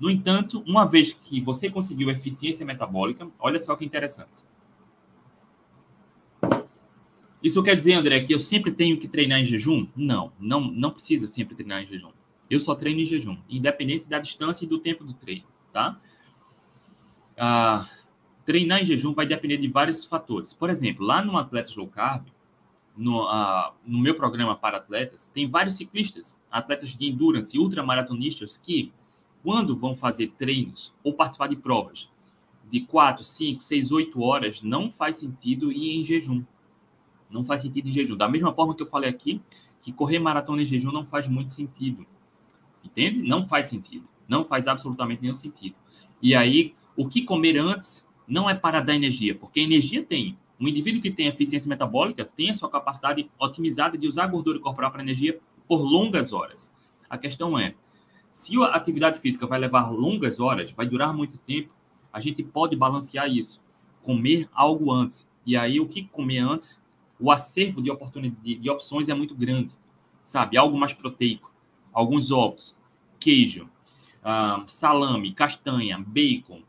No 0.00 0.10
entanto, 0.10 0.62
uma 0.66 0.84
vez 0.84 1.12
que 1.12 1.40
você 1.40 1.70
conseguiu 1.70 2.10
eficiência 2.10 2.66
metabólica, 2.66 3.28
olha 3.38 3.60
só 3.60 3.76
que 3.76 3.84
interessante. 3.84 4.44
Isso 7.42 7.62
quer 7.62 7.76
dizer, 7.76 7.92
André, 7.92 8.20
que 8.20 8.34
eu 8.34 8.40
sempre 8.40 8.72
tenho 8.72 8.98
que 8.98 9.06
treinar 9.06 9.40
em 9.40 9.44
jejum? 9.44 9.86
Não, 9.94 10.32
não, 10.40 10.60
não 10.60 10.90
precisa 10.90 11.28
sempre 11.28 11.54
treinar 11.54 11.82
em 11.82 11.86
jejum. 11.86 12.10
Eu 12.50 12.58
só 12.58 12.74
treino 12.74 13.00
em 13.00 13.06
jejum, 13.06 13.38
independente 13.48 14.08
da 14.08 14.18
distância 14.18 14.64
e 14.64 14.68
do 14.68 14.78
tempo 14.78 15.04
do 15.04 15.12
treino, 15.12 15.44
tá? 15.72 16.00
Ah, 17.36 17.88
treinar 18.44 18.80
em 18.80 18.84
jejum 18.84 19.12
vai 19.12 19.26
depender 19.26 19.58
de 19.58 19.68
vários 19.68 20.04
fatores. 20.04 20.52
Por 20.52 20.70
exemplo, 20.70 21.04
lá 21.04 21.22
no 21.22 21.36
Atletas 21.36 21.76
Low 21.76 21.86
Carb, 21.86 22.26
no, 22.96 23.22
ah, 23.28 23.72
no 23.86 23.98
meu 23.98 24.14
programa 24.14 24.56
para 24.56 24.78
atletas, 24.78 25.30
tem 25.32 25.48
vários 25.48 25.76
ciclistas, 25.76 26.36
atletas 26.50 26.96
de 26.96 27.06
endurance, 27.06 27.56
ultramaratonistas, 27.56 28.56
que, 28.56 28.92
quando 29.44 29.76
vão 29.76 29.94
fazer 29.94 30.32
treinos 30.36 30.92
ou 31.04 31.14
participar 31.14 31.46
de 31.46 31.56
provas 31.56 32.10
de 32.70 32.80
4, 32.80 33.24
5, 33.24 33.62
6, 33.62 33.92
8 33.92 34.20
horas, 34.20 34.62
não 34.62 34.90
faz 34.90 35.16
sentido 35.16 35.70
ir 35.72 35.98
em 35.98 36.04
jejum 36.04 36.42
não 37.30 37.44
faz 37.44 37.62
sentido 37.62 37.88
em 37.88 37.92
jejum. 37.92 38.16
Da 38.16 38.28
mesma 38.28 38.52
forma 38.52 38.74
que 38.74 38.82
eu 38.82 38.86
falei 38.86 39.10
aqui, 39.10 39.40
que 39.80 39.92
correr 39.92 40.18
maratona 40.18 40.62
em 40.62 40.64
jejum 40.64 40.92
não 40.92 41.04
faz 41.04 41.28
muito 41.28 41.52
sentido. 41.52 42.06
Entende? 42.84 43.22
Não 43.22 43.46
faz 43.46 43.68
sentido. 43.68 44.06
Não 44.26 44.44
faz 44.44 44.66
absolutamente 44.66 45.22
nenhum 45.22 45.34
sentido. 45.34 45.76
E 46.22 46.34
aí, 46.34 46.74
o 46.96 47.06
que 47.06 47.22
comer 47.22 47.56
antes 47.58 48.06
não 48.26 48.48
é 48.48 48.54
para 48.54 48.80
dar 48.80 48.94
energia, 48.94 49.34
porque 49.34 49.60
energia 49.60 50.02
tem. 50.02 50.36
Um 50.60 50.66
indivíduo 50.66 51.00
que 51.00 51.10
tem 51.10 51.28
eficiência 51.28 51.68
metabólica 51.68 52.24
tem 52.24 52.50
a 52.50 52.54
sua 52.54 52.68
capacidade 52.68 53.30
otimizada 53.38 53.96
de 53.96 54.06
usar 54.06 54.26
gordura 54.26 54.58
corporal 54.58 54.90
para 54.90 55.02
energia 55.02 55.38
por 55.68 55.80
longas 55.80 56.32
horas. 56.32 56.72
A 57.08 57.16
questão 57.16 57.58
é, 57.58 57.74
se 58.32 58.60
a 58.62 58.66
atividade 58.66 59.20
física 59.20 59.46
vai 59.46 59.58
levar 59.58 59.90
longas 59.90 60.40
horas, 60.40 60.72
vai 60.72 60.86
durar 60.86 61.14
muito 61.14 61.38
tempo, 61.38 61.72
a 62.12 62.20
gente 62.20 62.42
pode 62.42 62.74
balancear 62.74 63.30
isso. 63.30 63.62
Comer 64.02 64.48
algo 64.52 64.92
antes. 64.92 65.26
E 65.46 65.56
aí, 65.56 65.80
o 65.80 65.86
que 65.86 66.04
comer 66.04 66.38
antes 66.38 66.80
o 67.20 67.30
acervo 67.30 67.82
de, 67.82 67.90
oportunidade, 67.90 68.54
de 68.56 68.70
opções 68.70 69.08
é 69.08 69.14
muito 69.14 69.34
grande, 69.34 69.74
sabe? 70.22 70.56
Algo 70.56 70.78
mais 70.78 70.92
proteico, 70.92 71.52
alguns 71.92 72.30
ovos, 72.30 72.76
queijo, 73.18 73.68
salame, 74.66 75.32
castanha, 75.32 75.98
bacon, 75.98 76.62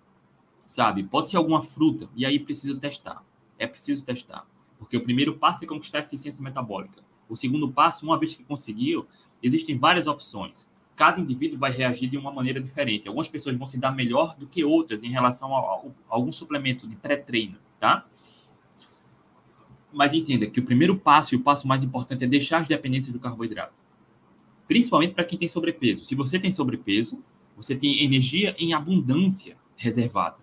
sabe? 0.66 1.04
Pode 1.04 1.30
ser 1.30 1.38
alguma 1.38 1.62
fruta, 1.62 2.10
e 2.16 2.26
aí 2.26 2.40
preciso 2.40 2.80
testar. 2.80 3.24
É 3.58 3.68
preciso 3.68 4.06
testar. 4.06 4.48
Porque 4.78 4.96
o 4.96 5.04
primeiro 5.04 5.36
passo 5.38 5.64
é 5.64 5.68
conquistar 5.68 6.00
a 6.00 6.02
eficiência 6.02 6.44
metabólica. 6.44 7.04
O 7.28 7.36
segundo 7.36 7.70
passo, 7.70 8.06
uma 8.06 8.18
vez 8.18 8.34
que 8.34 8.44
conseguiu, 8.44 9.06
existem 9.44 9.78
várias 9.78 10.08
opções. 10.08 10.70
Cada 10.96 11.20
indivíduo 11.20 11.60
vai 11.60 11.72
reagir 11.72 12.10
de 12.10 12.18
uma 12.18 12.32
maneira 12.32 12.60
diferente. 12.62 13.08
Algumas 13.08 13.28
pessoas 13.28 13.56
vão 13.56 13.68
se 13.68 13.78
dar 13.78 13.92
melhor 13.92 14.38
do 14.38 14.48
que 14.48 14.64
outras 14.64 15.04
em 15.04 15.10
relação 15.10 15.56
a, 15.56 15.60
a 15.60 15.82
algum 16.10 16.32
suplemento 16.32 16.88
de 16.88 16.96
pré-treino, 16.96 17.58
tá? 17.80 18.06
Mas 19.91 20.13
entenda 20.13 20.47
que 20.47 20.60
o 20.60 20.65
primeiro 20.65 20.97
passo 20.97 21.34
e 21.34 21.38
o 21.38 21.41
passo 21.41 21.67
mais 21.67 21.84
importante 21.84 22.23
é 22.23 22.28
deixar 22.28 22.60
as 22.60 22.67
dependências 22.67 23.12
do 23.12 23.19
carboidrato. 23.19 23.73
Principalmente 24.67 25.13
para 25.13 25.23
quem 25.23 25.38
tem 25.38 25.49
sobrepeso. 25.49 26.04
Se 26.04 26.13
você 26.13 26.39
tem 26.39 26.52
sobrepeso, 26.52 27.23
você 27.58 27.75
tem 27.75 28.04
energia 28.04 28.56
em 28.60 28.73
abundância 28.73 29.58
reservada. 29.75 30.38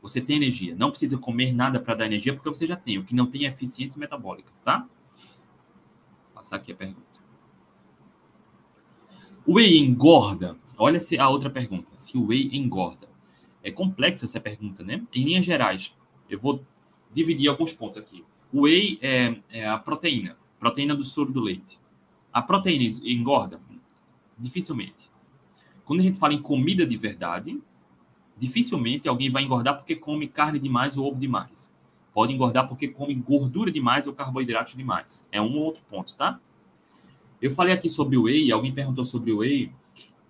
Você 0.00 0.20
tem 0.20 0.36
energia. 0.36 0.76
Não 0.76 0.90
precisa 0.90 1.18
comer 1.18 1.52
nada 1.52 1.80
para 1.80 1.94
dar 1.94 2.06
energia, 2.06 2.32
porque 2.32 2.48
você 2.48 2.66
já 2.66 2.76
tem. 2.76 2.98
O 2.98 3.04
que 3.04 3.14
não 3.14 3.26
tem 3.26 3.46
é 3.46 3.48
eficiência 3.48 3.98
metabólica, 3.98 4.52
tá? 4.64 4.78
Vou 4.78 6.34
passar 6.34 6.56
aqui 6.56 6.70
a 6.70 6.76
pergunta. 6.76 7.02
O 9.44 9.54
whey 9.54 9.78
engorda? 9.78 10.56
Olha 10.76 11.00
se 11.00 11.18
a 11.18 11.28
outra 11.28 11.50
pergunta. 11.50 11.90
Se 11.96 12.16
o 12.16 12.26
whey 12.26 12.50
engorda. 12.52 13.08
É 13.62 13.70
complexa 13.70 14.24
essa 14.24 14.40
pergunta, 14.40 14.84
né? 14.84 15.04
Em 15.12 15.24
linhas 15.24 15.44
gerais, 15.44 15.94
eu 16.30 16.38
vou 16.38 16.64
dividir 17.12 17.48
alguns 17.48 17.72
pontos 17.72 17.98
aqui. 17.98 18.24
O 18.52 18.62
whey 18.62 18.98
é, 19.02 19.40
é 19.50 19.68
a 19.68 19.78
proteína, 19.78 20.36
proteína 20.58 20.94
do 20.94 21.04
soro 21.04 21.30
do 21.30 21.40
leite. 21.40 21.78
A 22.32 22.40
proteína 22.40 22.84
engorda? 23.04 23.60
Dificilmente. 24.38 25.10
Quando 25.84 26.00
a 26.00 26.02
gente 26.02 26.18
fala 26.18 26.34
em 26.34 26.40
comida 26.40 26.86
de 26.86 26.96
verdade, 26.96 27.60
dificilmente 28.36 29.08
alguém 29.08 29.30
vai 29.30 29.42
engordar 29.42 29.76
porque 29.76 29.96
come 29.96 30.28
carne 30.28 30.58
demais 30.58 30.96
ou 30.96 31.06
ovo 31.06 31.18
demais. 31.18 31.74
Pode 32.14 32.32
engordar 32.32 32.68
porque 32.68 32.88
come 32.88 33.14
gordura 33.14 33.70
demais 33.70 34.06
ou 34.06 34.12
carboidrato 34.12 34.76
demais. 34.76 35.26
É 35.30 35.40
um 35.40 35.56
ou 35.56 35.64
outro 35.64 35.82
ponto, 35.88 36.16
tá? 36.16 36.40
Eu 37.40 37.50
falei 37.50 37.72
aqui 37.72 37.88
sobre 37.88 38.16
o 38.16 38.22
whey, 38.22 38.50
alguém 38.50 38.72
perguntou 38.72 39.04
sobre 39.04 39.32
o 39.32 39.38
whey. 39.38 39.72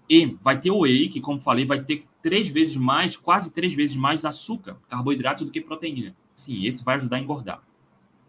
E 0.09 0.27
vai 0.41 0.61
ter 0.61 0.71
o 0.71 0.81
whey, 0.81 1.09
que, 1.09 1.21
como 1.21 1.41
falei, 1.41 1.65
vai 1.65 1.83
ter 1.83 2.05
três 2.23 2.49
vezes 2.49 2.77
mais, 2.77 3.17
quase 3.17 3.51
três 3.51 3.75
vezes 3.75 3.97
mais 3.97 4.25
açúcar, 4.25 4.77
carboidrato 4.89 5.45
do 5.45 5.51
que 5.51 5.61
proteína. 5.61 6.17
Sim, 6.35 6.65
esse 6.65 6.85
vai 6.85 6.97
ajudar 6.97 7.17
a 7.17 7.21
engordar. 7.21 7.63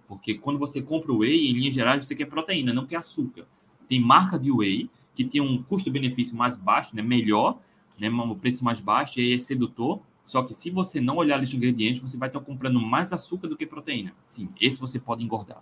Porque 0.10 0.34
quando 0.34 0.58
você 0.58 0.82
compra 0.82 1.14
o 1.14 1.20
whey, 1.20 1.52
em 1.52 1.54
linhas 1.54 1.76
gerais, 1.76 2.04
você 2.04 2.16
quer 2.16 2.26
proteína, 2.26 2.74
não 2.74 2.88
quer 2.88 2.96
açúcar. 2.96 3.48
Tem 3.88 4.02
marca 4.02 4.40
de 4.40 4.52
whey 4.52 4.90
que 5.14 5.24
tem 5.24 5.40
um 5.40 5.62
custo-benefício 5.62 6.36
mais 6.36 6.58
baixo, 6.58 6.96
né, 6.96 7.04
melhor, 7.04 7.60
né, 8.00 8.10
um 8.10 8.34
preço 8.34 8.66
mais 8.66 8.80
baixo, 8.80 9.20
e 9.20 9.22
aí 9.22 9.34
é 9.34 9.38
sedutor. 9.38 10.02
Só 10.24 10.42
que 10.42 10.52
se 10.52 10.72
você 10.72 11.00
não 11.00 11.18
olhar 11.18 11.40
de 11.44 11.56
ingredientes, 11.56 12.02
você 12.02 12.18
vai 12.18 12.28
estar 12.28 12.40
comprando 12.40 12.82
mais 12.82 13.14
açúcar 13.14 13.48
do 13.48 13.56
que 13.56 13.68
proteína. 13.68 14.12
Sim, 14.26 14.50
esse 14.60 14.80
você 14.80 15.00
pode 15.00 15.24
engordar, 15.24 15.62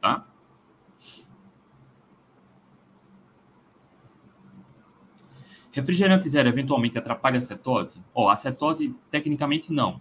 tá? 0.00 0.26
Refrigerante 5.70 6.28
zero 6.28 6.48
eventualmente 6.48 6.98
atrapalha 6.98 7.38
a 7.38 7.42
cetose? 7.42 8.04
Ó, 8.12 8.26
oh, 8.26 8.28
a 8.28 8.36
cetose, 8.36 8.92
tecnicamente, 9.08 9.72
não 9.72 10.00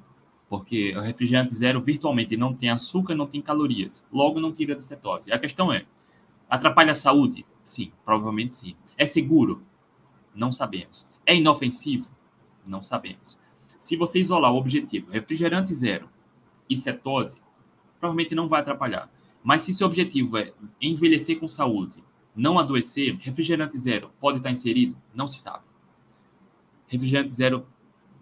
porque 0.54 0.96
o 0.96 1.02
refrigerante 1.02 1.56
zero 1.56 1.82
virtualmente 1.82 2.38
não 2.38 2.54
tem 2.54 2.70
açúcar, 2.70 3.16
não 3.16 3.26
tem 3.26 3.42
calorias, 3.42 4.06
logo 4.14 4.40
não 4.40 4.54
tira 4.54 4.76
da 4.76 4.82
cetose. 4.82 5.34
A 5.34 5.40
questão 5.40 5.74
é, 5.74 5.84
atrapalha 6.48 6.92
a 6.92 6.96
saúde? 6.96 7.44
Sim, 7.64 7.92
provavelmente 8.06 8.54
sim. 8.54 8.76
É 8.96 9.04
seguro? 9.04 9.64
Não 10.32 10.52
sabemos. 10.52 11.10
É 11.26 11.36
inofensivo? 11.36 12.08
Não 12.68 12.84
sabemos. 12.84 13.40
Se 13.80 13.98
você 13.98 14.20
isolar 14.20 14.54
o 14.54 14.58
objetivo 14.58 15.10
refrigerante 15.10 15.74
zero 15.74 16.08
e 16.70 16.78
cetose, 16.78 17.42
provavelmente 18.00 18.36
não 18.36 18.48
vai 18.48 18.62
atrapalhar. 18.62 19.12
Mas 19.44 19.62
se 19.62 19.74
seu 19.74 19.88
objetivo 19.88 20.38
é 20.38 20.54
envelhecer 20.80 21.40
com 21.40 21.48
saúde, 21.48 22.04
não 22.36 22.60
adoecer, 22.60 23.18
refrigerante 23.22 23.76
zero 23.80 24.12
pode 24.20 24.38
estar 24.38 24.52
inserido? 24.52 24.96
Não 25.16 25.28
se 25.28 25.40
sabe. 25.40 25.64
Refrigerante 26.86 27.34
zero, 27.34 27.66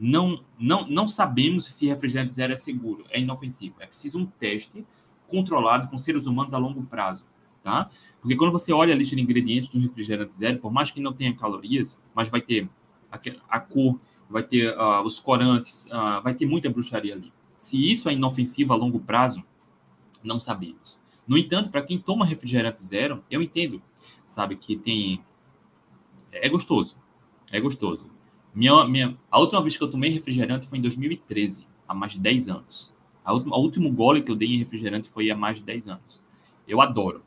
não, 0.03 0.43
não, 0.57 0.87
não 0.87 1.07
sabemos 1.07 1.65
se 1.65 1.85
refrigerante 1.85 2.33
zero 2.33 2.51
é 2.51 2.55
seguro, 2.55 3.05
é 3.11 3.19
inofensivo. 3.19 3.75
É 3.79 3.85
preciso 3.85 4.17
um 4.17 4.25
teste 4.25 4.83
controlado 5.27 5.89
com 5.89 5.97
seres 5.97 6.25
humanos 6.25 6.55
a 6.55 6.57
longo 6.57 6.81
prazo, 6.87 7.27
tá? 7.61 7.87
Porque 8.19 8.35
quando 8.35 8.51
você 8.51 8.73
olha 8.73 8.95
a 8.95 8.97
lista 8.97 9.15
de 9.15 9.21
ingredientes 9.21 9.73
um 9.75 9.79
refrigerante 9.79 10.33
zero, 10.33 10.57
por 10.57 10.73
mais 10.73 10.89
que 10.89 10.99
não 10.99 11.13
tenha 11.13 11.35
calorias, 11.35 12.01
mas 12.15 12.29
vai 12.29 12.41
ter 12.41 12.67
a, 13.11 13.19
a 13.47 13.59
cor, 13.59 13.99
vai 14.27 14.41
ter 14.41 14.75
uh, 14.75 15.03
os 15.05 15.19
corantes, 15.19 15.85
uh, 15.85 16.19
vai 16.23 16.33
ter 16.33 16.47
muita 16.47 16.67
bruxaria 16.67 17.13
ali. 17.13 17.31
Se 17.55 17.91
isso 17.91 18.09
é 18.09 18.13
inofensivo 18.13 18.73
a 18.73 18.75
longo 18.75 18.99
prazo, 18.99 19.43
não 20.23 20.39
sabemos. 20.39 20.99
No 21.27 21.37
entanto, 21.37 21.69
para 21.69 21.83
quem 21.83 21.99
toma 21.99 22.25
refrigerante 22.25 22.81
zero, 22.83 23.23
eu 23.29 23.39
entendo, 23.39 23.79
sabe, 24.25 24.55
que 24.55 24.75
tem. 24.75 25.23
É 26.31 26.49
gostoso. 26.49 26.97
É 27.51 27.61
gostoso. 27.61 28.10
Minha, 28.53 28.85
minha, 28.85 29.17
a 29.29 29.39
última 29.39 29.61
vez 29.61 29.77
que 29.77 29.83
eu 29.83 29.89
tomei 29.89 30.11
refrigerante 30.11 30.67
foi 30.67 30.77
em 30.77 30.81
2013, 30.81 31.65
há 31.87 31.93
mais 31.93 32.11
de 32.11 32.19
10 32.19 32.49
anos. 32.49 32.93
A 33.23 33.33
última, 33.33 33.55
o 33.55 33.61
último 33.61 33.89
gole 33.91 34.21
que 34.21 34.29
eu 34.29 34.35
dei 34.35 34.55
em 34.55 34.57
refrigerante 34.57 35.09
foi 35.09 35.31
há 35.31 35.35
mais 35.35 35.57
de 35.57 35.63
10 35.63 35.87
anos. 35.87 36.21
Eu 36.67 36.81
adoro, 36.81 37.23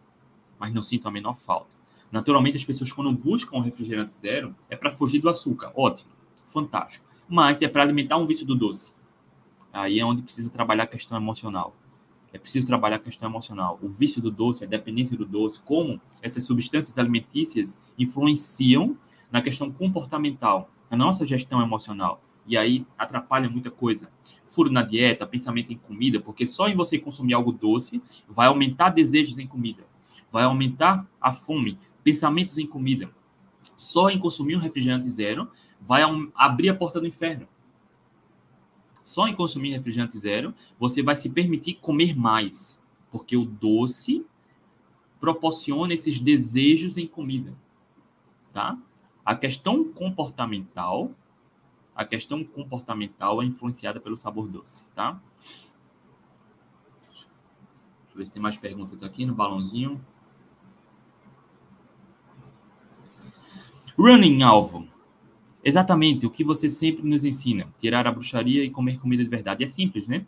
mas 0.58 0.74
não 0.74 0.82
sinto 0.82 1.08
a 1.08 1.10
menor 1.10 1.34
falta. 1.34 1.76
Naturalmente, 2.12 2.58
as 2.58 2.64
pessoas, 2.64 2.92
quando 2.92 3.10
buscam 3.10 3.56
um 3.56 3.60
refrigerante 3.60 4.14
zero, 4.14 4.54
é 4.68 4.76
para 4.76 4.90
fugir 4.90 5.20
do 5.20 5.28
açúcar. 5.28 5.72
Ótimo, 5.74 6.10
fantástico. 6.46 7.06
Mas 7.28 7.62
é 7.62 7.68
para 7.68 7.82
alimentar 7.82 8.18
um 8.18 8.26
vício 8.26 8.46
do 8.46 8.54
doce. 8.54 8.94
Aí 9.72 9.98
é 9.98 10.04
onde 10.04 10.22
precisa 10.22 10.50
trabalhar 10.50 10.84
a 10.84 10.86
questão 10.86 11.16
emocional. 11.16 11.74
É 12.32 12.38
preciso 12.38 12.66
trabalhar 12.66 12.96
a 12.96 13.00
questão 13.00 13.30
emocional. 13.30 13.78
O 13.80 13.88
vício 13.88 14.20
do 14.20 14.30
doce, 14.30 14.62
a 14.62 14.66
dependência 14.66 15.16
do 15.16 15.24
doce, 15.24 15.60
como 15.62 16.00
essas 16.20 16.44
substâncias 16.44 16.98
alimentícias 16.98 17.80
influenciam 17.98 18.96
na 19.32 19.40
questão 19.40 19.70
comportamental, 19.72 20.70
na 20.96 21.04
nossa 21.04 21.26
gestão 21.26 21.60
emocional. 21.62 22.22
E 22.46 22.56
aí 22.56 22.86
atrapalha 22.98 23.48
muita 23.48 23.70
coisa. 23.70 24.10
Furo 24.44 24.70
na 24.70 24.82
dieta, 24.82 25.26
pensamento 25.26 25.72
em 25.72 25.78
comida, 25.78 26.20
porque 26.20 26.46
só 26.46 26.68
em 26.68 26.76
você 26.76 26.98
consumir 26.98 27.34
algo 27.34 27.52
doce 27.52 28.02
vai 28.28 28.46
aumentar 28.46 28.90
desejos 28.90 29.38
em 29.38 29.46
comida, 29.46 29.84
vai 30.30 30.44
aumentar 30.44 31.06
a 31.20 31.32
fome, 31.32 31.78
pensamentos 32.02 32.58
em 32.58 32.66
comida. 32.66 33.10
Só 33.76 34.10
em 34.10 34.18
consumir 34.18 34.56
um 34.56 34.60
refrigerante 34.60 35.08
zero 35.08 35.50
vai 35.80 36.02
abrir 36.34 36.68
a 36.68 36.74
porta 36.74 37.00
do 37.00 37.06
inferno 37.06 37.48
só 39.04 39.28
em 39.28 39.36
consumir 39.36 39.72
refrigerante 39.72 40.18
zero, 40.18 40.54
você 40.78 41.02
vai 41.02 41.14
se 41.14 41.28
permitir 41.28 41.74
comer 41.74 42.16
mais, 42.16 42.82
porque 43.12 43.36
o 43.36 43.44
doce 43.44 44.24
proporciona 45.20 45.92
esses 45.92 46.18
desejos 46.18 46.96
em 46.96 47.06
comida, 47.06 47.54
tá? 48.52 48.78
A 49.24 49.34
questão 49.34 49.84
comportamental, 49.84 51.10
a 51.94 52.04
questão 52.04 52.44
comportamental 52.44 53.42
é 53.42 53.44
influenciada 53.46 53.98
pelo 53.98 54.16
sabor 54.16 54.48
doce, 54.48 54.86
tá? 54.94 55.20
Deixa 57.00 57.26
eu 58.12 58.18
ver 58.18 58.26
se 58.26 58.32
tem 58.32 58.42
mais 58.42 58.56
perguntas 58.56 59.02
aqui 59.02 59.24
no 59.24 59.34
balãozinho. 59.34 60.04
Running 63.96 64.42
alvo. 64.42 64.86
Exatamente 65.64 66.26
o 66.26 66.30
que 66.30 66.44
você 66.44 66.68
sempre 66.68 67.08
nos 67.08 67.24
ensina: 67.24 67.72
tirar 67.78 68.06
a 68.06 68.12
bruxaria 68.12 68.62
e 68.62 68.70
comer 68.70 68.98
comida 68.98 69.24
de 69.24 69.30
verdade. 69.30 69.64
É 69.64 69.66
simples, 69.66 70.06
né? 70.06 70.26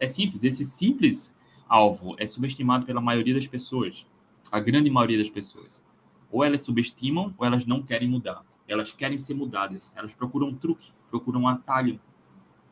É 0.00 0.06
simples. 0.06 0.44
Esse 0.44 0.64
simples 0.64 1.36
alvo 1.68 2.14
é 2.18 2.26
subestimado 2.26 2.86
pela 2.86 3.00
maioria 3.00 3.34
das 3.34 3.46
pessoas, 3.46 4.06
a 4.50 4.58
grande 4.58 4.88
maioria 4.88 5.18
das 5.18 5.28
pessoas. 5.28 5.84
Ou 6.30 6.44
elas 6.44 6.62
subestimam 6.62 7.34
ou 7.38 7.46
elas 7.46 7.64
não 7.64 7.82
querem 7.82 8.08
mudar. 8.08 8.44
Elas 8.66 8.92
querem 8.92 9.18
ser 9.18 9.34
mudadas. 9.34 9.92
Elas 9.96 10.12
procuram 10.12 10.48
um 10.48 10.54
truque, 10.54 10.92
procuram 11.10 11.42
um 11.42 11.48
atalho, 11.48 12.00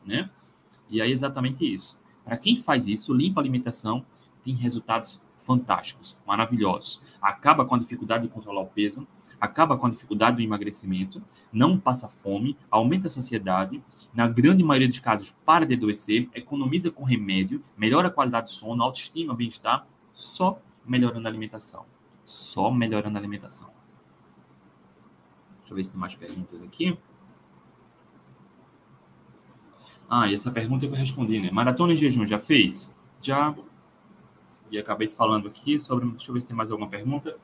né? 0.05 0.29
E 0.89 1.01
é 1.01 1.09
exatamente 1.09 1.71
isso. 1.71 1.99
Para 2.23 2.37
quem 2.37 2.57
faz 2.57 2.87
isso, 2.87 3.13
limpa 3.13 3.39
a 3.39 3.43
alimentação, 3.43 4.05
tem 4.43 4.53
resultados 4.53 5.21
fantásticos, 5.37 6.17
maravilhosos. 6.25 7.01
Acaba 7.21 7.65
com 7.65 7.75
a 7.75 7.79
dificuldade 7.79 8.27
de 8.27 8.33
controlar 8.33 8.61
o 8.61 8.67
peso, 8.67 9.07
acaba 9.39 9.77
com 9.77 9.87
a 9.87 9.89
dificuldade 9.89 10.37
do 10.37 10.41
emagrecimento, 10.41 11.23
não 11.51 11.79
passa 11.79 12.09
fome, 12.09 12.57
aumenta 12.69 13.07
a 13.07 13.09
saciedade, 13.09 13.81
na 14.13 14.27
grande 14.27 14.63
maioria 14.63 14.87
dos 14.89 14.99
casos 14.99 15.35
para 15.45 15.65
de 15.65 15.75
adoecer, 15.75 16.29
economiza 16.33 16.91
com 16.91 17.03
remédio, 17.03 17.63
melhora 17.77 18.09
a 18.09 18.11
qualidade 18.11 18.47
do 18.47 18.51
sono, 18.51 18.83
autoestima, 18.83 19.33
bem-estar, 19.33 19.87
só 20.11 20.59
melhorando 20.85 21.27
a 21.27 21.31
alimentação. 21.31 21.85
Só 22.27 22.69
melhorando 22.69 23.17
a 23.17 23.21
alimentação. 23.21 23.69
Deixa 25.59 25.71
eu 25.71 25.75
ver 25.77 25.83
se 25.85 25.91
tem 25.91 25.99
mais 25.99 26.13
perguntas 26.13 26.61
aqui. 26.61 26.99
Ah, 30.09 30.29
e 30.29 30.33
essa 30.33 30.51
pergunta 30.51 30.85
eu 30.85 30.91
respondi, 30.91 31.39
né? 31.39 31.49
Maratona 31.51 31.93
em 31.93 31.95
jejum 31.95 32.25
já 32.25 32.37
fez? 32.37 32.93
Já. 33.21 33.55
E 34.69 34.77
acabei 34.77 35.07
falando 35.07 35.47
aqui 35.47 35.79
sobre. 35.79 36.05
Deixa 36.05 36.29
eu 36.29 36.33
ver 36.33 36.41
se 36.41 36.47
tem 36.47 36.55
mais 36.55 36.69
alguma 36.69 36.89
pergunta. 36.89 37.39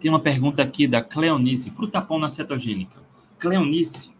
Tem 0.00 0.08
uma 0.08 0.20
pergunta 0.20 0.62
aqui 0.62 0.86
da 0.86 1.02
Cleonice. 1.02 1.68
Fruta-pão 1.68 2.16
na 2.16 2.28
cetogênica. 2.28 3.02
Cleonice. 3.40 4.14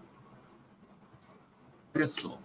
Olha 1.95 2.09
só. 2.09 2.41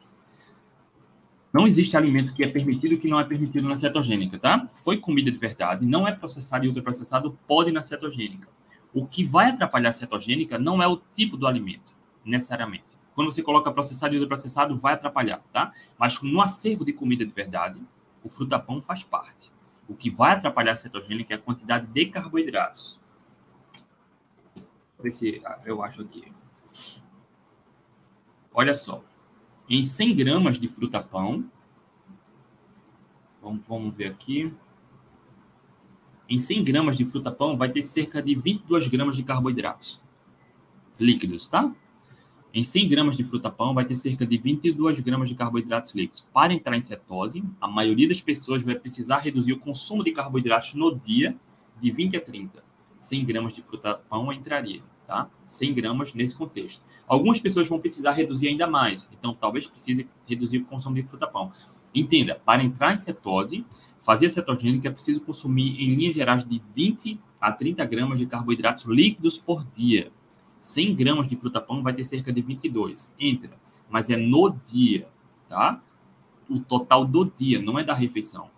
Não 1.55 1.65
existe 1.65 1.95
alimento 1.95 2.33
que 2.33 2.43
é 2.43 2.49
permitido 2.49 2.97
que 2.97 3.07
não 3.07 3.17
é 3.17 3.23
permitido 3.23 3.65
na 3.65 3.77
cetogênica, 3.77 4.37
tá? 4.37 4.67
Foi 4.73 4.97
comida 4.97 5.31
de 5.31 5.37
verdade, 5.37 5.85
não 5.85 6.05
é 6.05 6.11
processado 6.11 6.65
e 6.65 6.67
ultraprocessado, 6.67 7.39
pode 7.47 7.71
na 7.71 7.81
cetogênica. 7.81 8.49
O 8.93 9.05
que 9.05 9.23
vai 9.23 9.51
atrapalhar 9.51 9.87
a 9.87 9.93
cetogênica 9.93 10.59
não 10.59 10.83
é 10.83 10.87
o 10.87 10.97
tipo 11.13 11.37
do 11.37 11.47
alimento, 11.47 11.95
necessariamente. 12.25 12.97
Quando 13.13 13.31
você 13.31 13.41
coloca 13.41 13.71
processado 13.71 14.13
e 14.13 14.17
ultraprocessado, 14.17 14.75
vai 14.75 14.95
atrapalhar, 14.95 15.41
tá? 15.53 15.71
Mas 15.97 16.21
no 16.21 16.41
acervo 16.41 16.83
de 16.83 16.91
comida 16.91 17.25
de 17.25 17.31
verdade, 17.31 17.81
o 18.21 18.27
fruta-pão 18.27 18.81
faz 18.81 19.01
parte. 19.05 19.49
O 19.87 19.95
que 19.95 20.09
vai 20.09 20.33
atrapalhar 20.33 20.73
a 20.73 20.75
cetogênica 20.75 21.33
é 21.33 21.37
a 21.37 21.39
quantidade 21.39 21.87
de 21.87 22.05
carboidratos 22.07 22.99
ver 25.01 25.11
se 25.13 25.41
eu 25.63 25.81
acho 25.81 26.01
aqui. 26.01 26.33
Olha 28.53 28.75
só. 28.75 29.03
Em 29.67 29.83
100 29.83 30.15
gramas 30.15 30.59
de 30.59 30.67
fruta-pão, 30.67 31.43
vamos, 33.41 33.61
vamos 33.67 33.95
ver 33.95 34.07
aqui. 34.07 34.53
Em 36.29 36.37
100 36.37 36.63
gramas 36.63 36.97
de 36.97 37.03
fruta-pão 37.03 37.57
vai 37.57 37.69
ter 37.69 37.81
cerca 37.81 38.21
de 38.21 38.35
22 38.35 38.87
gramas 38.87 39.15
de 39.15 39.23
carboidratos 39.23 39.99
líquidos, 40.99 41.47
tá? 41.47 41.73
Em 42.53 42.63
100 42.63 42.87
gramas 42.87 43.17
de 43.17 43.23
fruta-pão 43.23 43.73
vai 43.73 43.85
ter 43.85 43.95
cerca 43.95 44.25
de 44.25 44.37
22 44.37 44.99
gramas 44.99 45.29
de 45.29 45.35
carboidratos 45.35 45.95
líquidos. 45.95 46.25
Para 46.31 46.53
entrar 46.53 46.77
em 46.77 46.81
cetose, 46.81 47.43
a 47.59 47.67
maioria 47.67 48.07
das 48.07 48.21
pessoas 48.21 48.61
vai 48.61 48.75
precisar 48.75 49.17
reduzir 49.17 49.53
o 49.53 49.59
consumo 49.59 50.03
de 50.03 50.11
carboidratos 50.11 50.75
no 50.75 50.95
dia 50.95 51.35
de 51.79 51.91
20 51.91 52.17
a 52.17 52.21
30. 52.21 52.63
100 52.99 53.25
gramas 53.25 53.53
de 53.53 53.63
fruta-pão 53.63 54.31
entraria 54.31 54.81
tá? 55.05 55.29
100 55.47 55.73
gramas 55.73 56.13
nesse 56.13 56.35
contexto. 56.35 56.83
Algumas 57.07 57.39
pessoas 57.39 57.67
vão 57.67 57.79
precisar 57.79 58.11
reduzir 58.11 58.47
ainda 58.47 58.67
mais, 58.67 59.09
então 59.17 59.33
talvez 59.33 59.67
precise 59.67 60.07
reduzir 60.27 60.59
o 60.59 60.65
consumo 60.65 60.95
de 60.95 61.03
fruta-pão. 61.03 61.51
Entenda, 61.93 62.41
para 62.43 62.63
entrar 62.63 62.93
em 62.93 62.97
cetose, 62.97 63.65
fazer 63.99 64.27
a 64.27 64.29
cetogênica 64.29 64.87
é 64.87 64.91
preciso 64.91 65.21
consumir, 65.21 65.81
em 65.81 65.95
linhas 65.95 66.15
gerais, 66.15 66.43
de 66.43 66.61
20 66.75 67.19
a 67.39 67.51
30 67.51 67.85
gramas 67.85 68.19
de 68.19 68.25
carboidratos 68.25 68.85
líquidos 68.85 69.37
por 69.37 69.63
dia. 69.65 70.11
100 70.59 70.95
gramas 70.95 71.27
de 71.27 71.35
fruta-pão 71.35 71.83
vai 71.83 71.93
ter 71.93 72.03
cerca 72.03 72.33
de 72.33 72.41
22. 72.41 73.13
Entra, 73.19 73.57
mas 73.89 74.09
é 74.09 74.17
no 74.17 74.49
dia, 74.49 75.07
tá? 75.47 75.81
O 76.49 76.59
total 76.59 77.05
do 77.05 77.25
dia, 77.25 77.61
não 77.61 77.77
é 77.77 77.83
da 77.83 77.93
refeição. 77.93 78.49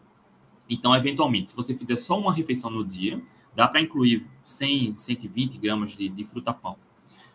Então, 0.69 0.95
eventualmente, 0.95 1.51
se 1.51 1.55
você 1.55 1.75
fizer 1.75 1.95
só 1.95 2.19
uma 2.19 2.33
refeição 2.33 2.69
no 2.69 2.83
dia, 2.83 3.21
dá 3.58 3.67
para 3.67 3.82
incluir 3.82 4.24
100, 4.46 4.98
120 4.98 5.58
gramas 5.58 5.91
de, 5.98 6.08
de 6.08 6.24
fruta-pão. 6.24 6.78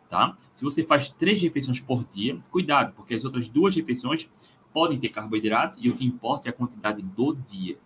Tá? 0.08 0.36
Se 0.52 0.62
você 0.62 0.84
faz 0.84 1.10
três 1.10 1.42
refeições 1.42 1.80
por 1.80 2.04
dia, 2.04 2.40
cuidado, 2.48 2.92
porque 2.94 3.14
as 3.14 3.24
outras 3.24 3.48
duas 3.48 3.74
refeições 3.74 4.30
podem 4.72 5.00
ter 5.00 5.08
carboidratos 5.08 5.78
e 5.80 5.90
o 5.90 5.94
que 5.94 6.06
importa 6.06 6.48
é 6.48 6.50
a 6.50 6.52
quantidade 6.52 7.02
do 7.02 7.34
dia. 7.34 7.76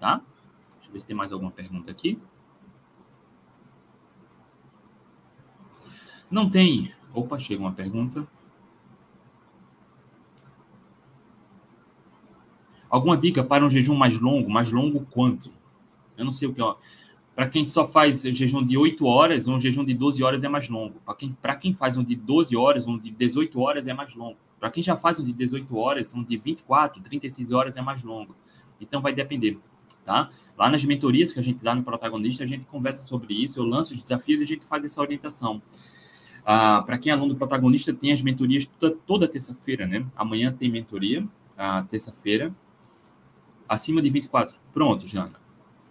Tá? 0.00 0.20
Deixa 0.72 0.88
eu 0.88 0.92
ver 0.92 0.98
se 0.98 1.06
tem 1.06 1.14
mais 1.14 1.30
alguma 1.30 1.52
pergunta 1.52 1.88
aqui. 1.88 2.18
Não 6.28 6.50
tem. 6.50 6.92
Opa, 7.14 7.38
chega 7.38 7.62
uma 7.62 7.72
pergunta. 7.72 8.26
Alguma 12.90 13.16
dica 13.16 13.44
para 13.44 13.64
um 13.64 13.70
jejum 13.70 13.94
mais 13.94 14.20
longo? 14.20 14.50
Mais 14.50 14.72
longo 14.72 15.06
quanto? 15.12 15.52
Eu 16.16 16.24
não 16.24 16.32
sei 16.32 16.48
o 16.48 16.52
que. 16.52 16.60
Ó. 16.60 16.76
Para 17.34 17.48
quem 17.48 17.64
só 17.64 17.86
faz 17.86 18.22
jejum 18.22 18.64
de 18.64 18.78
8 18.78 19.04
horas, 19.04 19.48
um 19.48 19.58
jejum 19.58 19.84
de 19.84 19.92
12 19.92 20.22
horas 20.22 20.44
é 20.44 20.48
mais 20.48 20.68
longo. 20.68 21.00
Para 21.00 21.14
quem, 21.16 21.36
quem 21.60 21.74
faz 21.74 21.96
um 21.96 22.04
de 22.04 22.14
12 22.14 22.56
horas, 22.56 22.86
um 22.86 22.96
de 22.96 23.10
18 23.10 23.60
horas 23.60 23.86
é 23.88 23.92
mais 23.92 24.14
longo. 24.14 24.36
Para 24.60 24.70
quem 24.70 24.82
já 24.82 24.96
faz 24.96 25.18
um 25.18 25.24
de 25.24 25.32
18 25.32 25.76
horas, 25.76 26.14
um 26.14 26.22
de 26.22 26.36
24, 26.36 27.02
36 27.02 27.50
horas 27.50 27.76
é 27.76 27.82
mais 27.82 28.04
longo. 28.04 28.36
Então 28.80 29.02
vai 29.02 29.12
depender, 29.12 29.58
tá? 30.04 30.30
Lá 30.56 30.70
nas 30.70 30.84
mentorias 30.84 31.32
que 31.32 31.40
a 31.40 31.42
gente 31.42 31.62
dá 31.62 31.74
no 31.74 31.82
protagonista, 31.82 32.44
a 32.44 32.46
gente 32.46 32.64
conversa 32.66 33.04
sobre 33.04 33.34
isso, 33.34 33.58
eu 33.58 33.64
lanço 33.64 33.94
os 33.94 34.00
desafios 34.00 34.40
e 34.40 34.44
a 34.44 34.46
gente 34.46 34.64
faz 34.64 34.84
essa 34.84 35.00
orientação. 35.00 35.60
Ah, 36.46 36.82
Para 36.86 36.98
quem 36.98 37.10
é 37.10 37.14
aluno 37.14 37.34
do 37.34 37.38
protagonista, 37.38 37.92
tem 37.92 38.12
as 38.12 38.22
mentorias 38.22 38.64
toda, 38.78 38.96
toda 39.06 39.28
terça-feira, 39.28 39.86
né? 39.86 40.06
Amanhã 40.14 40.52
tem 40.52 40.70
mentoria, 40.70 41.26
ah, 41.58 41.82
terça-feira, 41.82 42.54
acima 43.68 44.00
de 44.00 44.08
24. 44.08 44.56
Pronto, 44.72 45.06
Jana. 45.06 45.43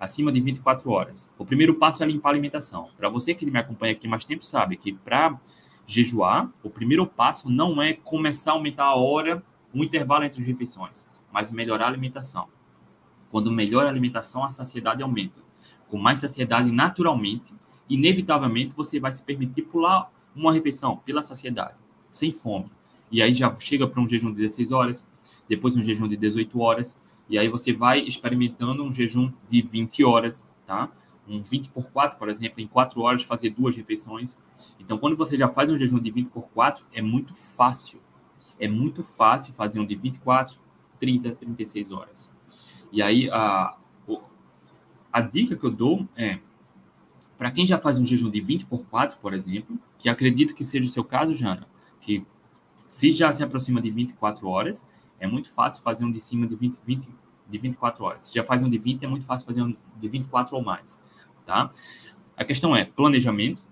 Acima 0.04 0.34
de 0.34 0.42
24 0.42 0.92
horas. 0.92 1.32
O 1.38 1.46
primeiro 1.46 1.76
passo 1.76 2.04
é 2.04 2.06
limpar 2.06 2.28
a 2.28 2.34
alimentação. 2.34 2.84
Para 2.98 3.08
você 3.08 3.34
que 3.34 3.50
me 3.50 3.58
acompanha 3.58 3.94
aqui 3.94 4.06
mais 4.06 4.26
tempo, 4.26 4.44
sabe 4.44 4.76
que 4.76 4.92
para 4.92 5.39
jejuar, 5.88 6.52
o 6.62 6.70
primeiro 6.70 7.08
passo 7.08 7.50
não 7.50 7.82
é 7.82 7.94
começar 7.94 8.52
a 8.52 8.56
aumentar 8.56 8.84
a 8.84 8.96
hora, 8.96 9.42
o 9.74 9.82
intervalo 9.82 10.26
entre 10.26 10.42
as 10.42 10.46
refeições, 10.46 11.08
mas 11.32 11.54
melhorar 11.54 11.86
a 11.86 11.88
alimentação. 11.88 12.50
Quando 13.32 13.50
melhora 13.50 13.88
a 13.88 13.92
alimentação, 13.92 14.44
a 14.44 14.50
saciedade 14.50 15.02
aumenta. 15.02 15.39
Com 15.88 15.98
mais 15.98 16.20
saciedade, 16.20 16.70
naturalmente, 16.70 17.54
inevitavelmente, 17.89 18.76
você 18.76 19.00
vai 19.00 19.13
se 19.13 19.24
permitir 19.24 19.62
pular 19.62 20.12
uma 20.36 20.52
refeição 20.52 20.98
pela 20.98 21.22
saciedade, 21.22 21.80
sem 22.12 22.34
fome. 22.34 22.70
E 23.10 23.22
aí 23.22 23.34
já 23.34 23.58
chega 23.58 23.88
para 23.88 24.02
um 24.02 24.10
jejum 24.10 24.32
de 24.32 24.42
16 24.42 24.74
horas, 24.74 25.08
depois 25.48 25.78
um 25.78 25.82
jejum 25.82 26.10
de 26.10 26.18
18 26.18 26.60
horas, 26.60 27.00
e 27.34 27.38
aí 27.39 27.50
você 27.50 27.74
vai 27.74 28.00
experimentando 28.00 28.84
um 28.84 28.93
jejum 28.93 29.34
de 29.50 29.60
20 29.60 30.04
horas, 30.04 30.52
tá? 30.67 30.91
Um 31.28 31.41
20 31.41 31.72
por 31.72 31.89
4, 31.89 32.19
por 32.19 32.30
exemplo, 32.30 32.62
em 32.62 32.67
4 32.67 33.02
horas 33.02 33.24
fazer 33.24 33.50
duas 33.50 33.76
refeições. 33.76 34.38
Então, 34.80 35.00
quando 35.00 35.17
você 35.17 35.36
já 35.36 35.50
faz 35.50 35.67
um 35.67 35.76
jejum 35.76 35.98
de 35.98 36.12
20 36.12 36.30
por 36.30 36.43
4, 36.50 36.86
é 36.93 37.02
muito 37.02 37.34
fácil. 37.34 38.00
É 38.60 38.67
muito 38.67 39.04
fácil 39.04 39.52
fazer 39.52 39.80
um 39.80 39.86
de 39.86 39.96
24, 39.96 40.60
30, 41.00 41.32
36 41.32 41.91
horas. 41.91 42.32
E 42.91 43.02
aí, 43.02 43.28
a, 43.32 43.76
a 45.12 45.22
dica 45.22 45.56
que 45.56 45.63
eu 45.63 45.72
dou 45.72 46.08
é 46.15 46.38
para 47.36 47.50
quem 47.50 47.65
já 47.65 47.80
faz 47.80 47.98
um 47.98 48.06
jejum 48.06 48.30
de 48.30 48.41
20 48.41 48.67
por 48.67 48.86
4, 48.86 49.17
por 49.17 49.34
exemplo, 49.34 49.80
que 49.98 50.08
acredito 50.08 50.54
que 50.54 50.63
seja 50.63 50.86
o 50.86 50.91
seu 50.91 51.04
caso, 51.04 51.34
Jana, 51.34 51.67
que 52.00 52.24
se 52.86 53.12
já 53.12 53.34
se 53.34 53.43
aproxima 53.43 53.82
de 53.82 53.89
24 53.89 54.48
horas, 54.48 54.86
é 55.19 55.26
muito 55.26 55.52
fácil 55.52 55.82
fazer 55.82 56.06
um 56.06 56.12
de 56.12 56.19
cima 56.19 56.46
de 56.46 56.56
20, 56.56 56.80
20 56.86 57.22
de 57.54 57.60
24 57.60 58.04
horas. 58.04 58.28
Se 58.28 58.34
já 58.34 58.44
faz 58.44 58.63
um 58.63 58.70
de 58.70 58.78
20, 58.78 59.04
é 59.04 59.08
muito 59.08 59.26
fácil 59.26 59.46
fazer 59.46 59.62
um 59.62 59.76
de 60.00 60.08
24 60.10 60.56
ou 60.56 60.63
mais, 60.63 61.02
tá? 61.46 61.72
A 62.36 62.44
questão 62.44 62.76
é 62.76 62.84
planejamento. 62.84 63.63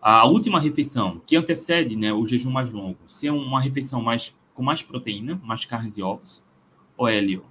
A 0.00 0.26
última 0.26 0.58
refeição 0.58 1.20
que 1.26 1.36
antecede, 1.36 1.94
né, 1.94 2.12
o 2.12 2.24
jejum 2.24 2.50
mais 2.50 2.72
longo, 2.72 2.98
ser 3.06 3.30
uma 3.30 3.60
refeição 3.60 4.00
mais 4.00 4.36
com 4.54 4.62
mais 4.62 4.82
proteína, 4.82 5.40
mais 5.44 5.64
carnes 5.64 5.96
e 5.96 6.02
ovos. 6.02 6.44
O 6.96 7.06
Hélio, 7.06 7.44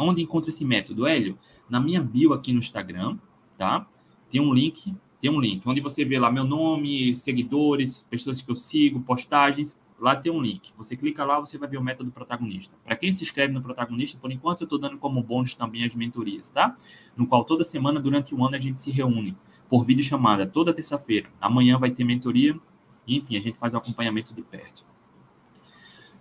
onde 0.00 0.22
encontra 0.22 0.50
esse 0.50 0.64
método, 0.64 1.06
Hélio? 1.06 1.38
Na 1.68 1.80
minha 1.80 2.02
bio 2.02 2.32
aqui 2.32 2.52
no 2.52 2.58
Instagram, 2.58 3.18
tá? 3.56 3.86
tem 4.30 4.40
um 4.40 4.52
link, 4.52 4.94
tem 5.20 5.30
um 5.30 5.40
link, 5.40 5.66
onde 5.66 5.80
você 5.80 6.04
vê 6.04 6.18
lá 6.18 6.30
meu 6.30 6.44
nome, 6.44 7.16
seguidores, 7.16 8.06
pessoas 8.08 8.40
que 8.40 8.50
eu 8.50 8.54
sigo, 8.54 9.00
postagens, 9.00 9.80
lá 9.98 10.16
tem 10.16 10.30
um 10.30 10.40
link. 10.40 10.72
Você 10.76 10.96
clica 10.96 11.24
lá, 11.24 11.40
você 11.40 11.58
vai 11.58 11.68
ver 11.68 11.76
o 11.76 11.82
método 11.82 12.10
protagonista. 12.10 12.76
Para 12.84 12.96
quem 12.96 13.12
se 13.12 13.22
inscreve 13.22 13.52
no 13.52 13.62
protagonista, 13.62 14.18
por 14.18 14.30
enquanto 14.30 14.62
eu 14.62 14.64
estou 14.64 14.78
dando 14.78 14.98
como 14.98 15.22
bônus 15.22 15.54
também 15.54 15.84
as 15.84 15.94
mentorias, 15.94 16.50
tá? 16.50 16.76
No 17.16 17.26
qual 17.26 17.44
toda 17.44 17.64
semana, 17.64 18.00
durante 18.00 18.34
o 18.34 18.44
ano, 18.44 18.56
a 18.56 18.58
gente 18.58 18.80
se 18.80 18.90
reúne 18.90 19.36
por 19.68 19.84
vídeo 19.84 20.02
chamada, 20.02 20.46
toda 20.46 20.72
terça-feira. 20.72 21.28
Amanhã 21.40 21.78
vai 21.78 21.90
ter 21.90 22.04
mentoria, 22.04 22.58
enfim, 23.06 23.36
a 23.36 23.40
gente 23.40 23.58
faz 23.58 23.74
o 23.74 23.78
acompanhamento 23.78 24.34
de 24.34 24.42
perto. 24.42 24.86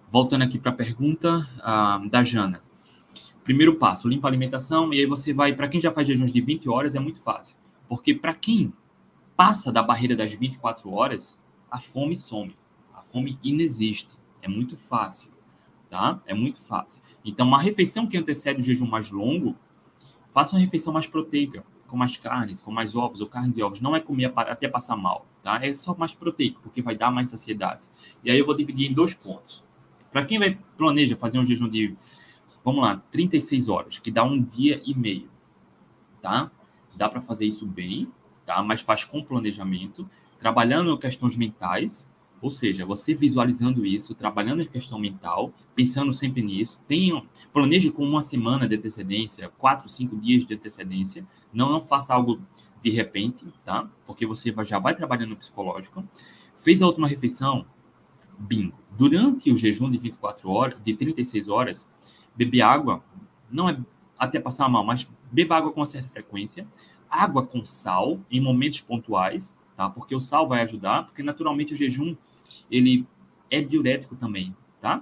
Voltando 0.10 0.44
aqui 0.44 0.58
para 0.58 0.72
a 0.72 0.76
pergunta 0.76 1.48
uh, 1.58 2.10
da 2.10 2.24
Jana. 2.24 2.62
Primeiro 3.44 3.76
passo, 3.76 4.08
limpa 4.08 4.28
a 4.28 4.30
alimentação, 4.30 4.94
e 4.94 5.00
aí 5.00 5.06
você 5.06 5.34
vai, 5.34 5.54
para 5.54 5.68
quem 5.68 5.80
já 5.80 5.92
faz 5.92 6.08
jejuns 6.08 6.32
de 6.32 6.42
20 6.42 6.68
horas, 6.68 6.96
é 6.96 7.00
muito 7.00 7.22
fácil 7.22 7.56
porque 7.88 8.14
para 8.14 8.34
quem 8.34 8.74
passa 9.36 9.72
da 9.72 9.82
barreira 9.82 10.16
das 10.16 10.34
24 10.34 10.92
horas, 10.92 11.40
a 11.70 11.80
fome 11.80 12.16
some. 12.16 12.56
Fome 13.12 13.40
inexiste. 13.44 14.18
É 14.42 14.48
muito 14.48 14.78
fácil, 14.78 15.32
tá? 15.90 16.22
É 16.26 16.34
muito 16.34 16.60
fácil. 16.60 17.02
Então, 17.24 17.48
uma 17.48 17.62
refeição 17.62 18.08
que 18.08 18.18
antecede 18.18 18.60
o 18.60 18.64
jejum 18.64 18.88
mais 18.88 19.12
longo, 19.12 19.56
faça 20.30 20.56
uma 20.56 20.62
refeição 20.62 20.94
mais 20.94 21.08
proteica, 21.08 21.64
com 21.88 21.98
mais 21.98 22.16
carnes, 22.18 22.62
com 22.62 22.72
mais 22.72 22.96
ovos 22.96 23.22
ou 23.22 23.28
carnes 23.28 23.58
e 23.58 23.64
ovos. 23.64 23.82
Não 23.82 23.96
é 23.96 24.00
comer 24.00 24.32
até 24.36 24.68
passar 24.68 24.96
mal, 24.96 25.26
tá? 25.42 25.64
É 25.66 25.74
só 25.76 25.96
mais 25.96 26.14
proteico, 26.14 26.62
porque 26.62 26.82
vai 26.82 26.96
dar 26.96 27.12
mais 27.12 27.30
saciedade. 27.30 27.88
E 28.24 28.30
aí 28.30 28.38
eu 28.38 28.46
vou 28.46 28.56
dividir 28.56 28.90
em 28.90 28.94
dois 28.94 29.14
pontos. 29.14 29.64
Para 30.12 30.26
quem 30.26 30.40
vai 30.40 30.58
planeja 30.78 31.16
fazer 31.16 31.40
um 31.40 31.44
jejum 31.44 31.68
de, 31.68 31.96
vamos 32.64 32.82
lá, 32.82 32.98
36 33.12 33.68
horas, 33.68 34.00
que 34.00 34.12
dá 34.12 34.24
um 34.24 34.42
dia 34.42 34.82
e 34.86 34.96
meio, 34.96 35.30
tá? 36.22 36.52
dá 36.98 37.08
para 37.08 37.22
fazer 37.22 37.46
isso 37.46 37.66
bem, 37.66 38.12
tá? 38.46 38.62
Mas 38.64 38.82
faz 38.82 39.06
com 39.06 39.24
planejamento, 39.24 40.10
trabalhando 40.40 40.98
questões 40.98 41.36
mentais, 41.36 42.10
ou 42.42 42.50
seja, 42.50 42.86
você 42.86 43.14
visualizando 43.14 43.86
isso, 43.86 44.14
trabalhando 44.14 44.62
em 44.62 44.68
questão 44.68 45.00
mental, 45.00 45.52
pensando 45.74 46.14
sempre 46.14 46.42
nisso, 46.42 46.82
tenha, 46.88 47.22
planeje 47.52 47.90
com 47.90 48.04
uma 48.04 48.22
semana 48.22 48.68
de 48.68 48.76
antecedência, 48.76 49.50
quatro, 49.58 49.90
cinco 49.90 50.16
dias 50.18 50.46
de 50.46 50.54
antecedência, 50.54 51.26
não, 51.52 51.72
não 51.72 51.82
faça 51.82 52.14
algo 52.14 52.42
de 52.82 52.90
repente, 52.90 53.46
tá? 53.66 53.90
Porque 54.06 54.26
você 54.26 54.54
já 54.66 54.78
vai 54.80 54.96
trabalhando 54.96 55.32
no 55.32 55.36
psicológico. 55.36 56.04
Fez 56.56 56.82
a 56.82 56.88
última 56.88 57.08
refeição, 57.08 57.66
bingo. 58.38 58.78
Durante 58.96 59.52
o 59.52 59.58
jejum 59.58 59.90
de 59.90 59.98
24 59.98 60.50
horas, 60.50 60.82
de 60.82 60.94
36 60.94 61.50
horas, 61.50 61.90
beber 62.36 62.62
água, 62.62 63.04
não 63.50 63.68
é 63.68 63.80
até 64.18 64.40
passar 64.40 64.70
mal, 64.70 64.84
mas 64.84 65.08
beba 65.32 65.58
água 65.58 65.72
com 65.72 65.80
uma 65.80 65.86
certa 65.86 66.10
frequência, 66.10 66.68
água 67.10 67.46
com 67.46 67.64
sal 67.66 68.20
em 68.30 68.40
momentos 68.40 68.82
pontuais, 68.82 69.56
tá? 69.78 69.90
Porque 69.90 70.14
o 70.14 70.20
sal 70.20 70.48
vai 70.48 70.64
ajudar, 70.64 71.06
porque 71.06 71.24
naturalmente 71.24 71.74
o 71.74 71.78
jejum 71.78 72.18
ele 72.70 73.08
é 73.50 73.62
diurético 73.62 74.16
também, 74.18 74.54
tá? 74.82 75.02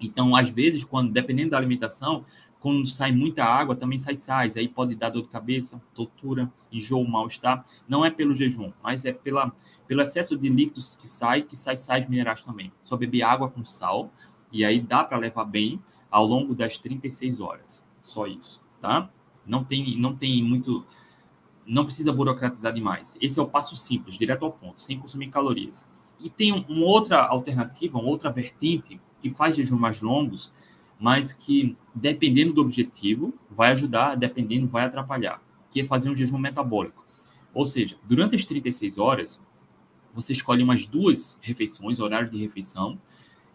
Então, 0.00 0.36
às 0.36 0.50
vezes, 0.50 0.84
quando 0.84 1.12
dependendo 1.12 1.52
da 1.52 1.56
alimentação, 1.56 2.24
quando 2.58 2.86
sai 2.86 3.12
muita 3.12 3.44
água, 3.44 3.74
também 3.74 3.98
sai 3.98 4.14
sais, 4.14 4.56
aí 4.56 4.68
pode 4.68 4.94
dar 4.94 5.10
dor 5.10 5.22
de 5.22 5.28
cabeça, 5.28 5.80
tortura, 5.94 6.52
enjoo, 6.70 7.06
mal-estar. 7.06 7.64
Não 7.88 8.04
é 8.04 8.10
pelo 8.10 8.36
jejum, 8.36 8.72
mas 8.82 9.04
é 9.04 9.12
pela, 9.12 9.52
pelo 9.86 10.02
excesso 10.02 10.36
de 10.36 10.48
líquidos 10.48 10.94
que 10.96 11.06
sai, 11.06 11.42
que 11.42 11.56
sai 11.56 11.76
sais 11.76 12.08
minerais 12.08 12.42
também. 12.42 12.72
Só 12.84 12.96
beber 12.96 13.22
água 13.22 13.48
com 13.48 13.64
sal, 13.64 14.12
e 14.52 14.64
aí 14.64 14.80
dá 14.80 15.02
para 15.02 15.18
levar 15.18 15.44
bem 15.44 15.80
ao 16.10 16.26
longo 16.26 16.54
das 16.54 16.78
36 16.78 17.40
horas. 17.40 17.82
Só 18.00 18.26
isso, 18.26 18.62
tá? 18.80 19.10
Não 19.46 19.64
tem, 19.64 19.98
não 19.98 20.14
tem 20.14 20.42
muito. 20.42 20.84
Não 21.66 21.84
precisa 21.84 22.12
burocratizar 22.12 22.72
demais. 22.72 23.16
Esse 23.20 23.38
é 23.38 23.42
o 23.42 23.48
passo 23.48 23.76
simples, 23.76 24.16
direto 24.16 24.44
ao 24.44 24.52
ponto, 24.52 24.80
sem 24.80 24.98
consumir 24.98 25.28
calorias. 25.28 25.88
E 26.18 26.28
tem 26.30 26.52
um, 26.52 26.64
uma 26.68 26.86
outra 26.86 27.20
alternativa, 27.26 27.98
uma 27.98 28.08
outra 28.08 28.30
vertente 28.30 29.00
que 29.20 29.30
faz 29.30 29.56
jejum 29.56 29.78
mais 29.78 30.02
longos, 30.02 30.52
mas 30.98 31.32
que, 31.32 31.76
dependendo 31.94 32.52
do 32.52 32.60
objetivo, 32.60 33.34
vai 33.50 33.72
ajudar, 33.72 34.16
dependendo, 34.16 34.66
vai 34.66 34.84
atrapalhar, 34.84 35.42
que 35.70 35.80
é 35.80 35.84
fazer 35.84 36.10
um 36.10 36.14
jejum 36.14 36.38
metabólico. 36.38 37.04
Ou 37.54 37.66
seja, 37.66 37.96
durante 38.04 38.36
as 38.36 38.44
36 38.44 38.98
horas, 38.98 39.44
você 40.14 40.32
escolhe 40.32 40.62
umas 40.62 40.86
duas 40.86 41.38
refeições, 41.42 41.98
horário 41.98 42.30
de 42.30 42.38
refeição, 42.38 42.98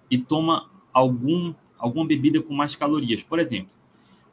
e 0.09 0.17
toma 0.17 0.69
algum, 0.91 1.53
alguma 1.77 2.05
bebida 2.05 2.41
com 2.41 2.53
mais 2.53 2.75
calorias. 2.75 3.23
Por 3.23 3.39
exemplo, 3.39 3.76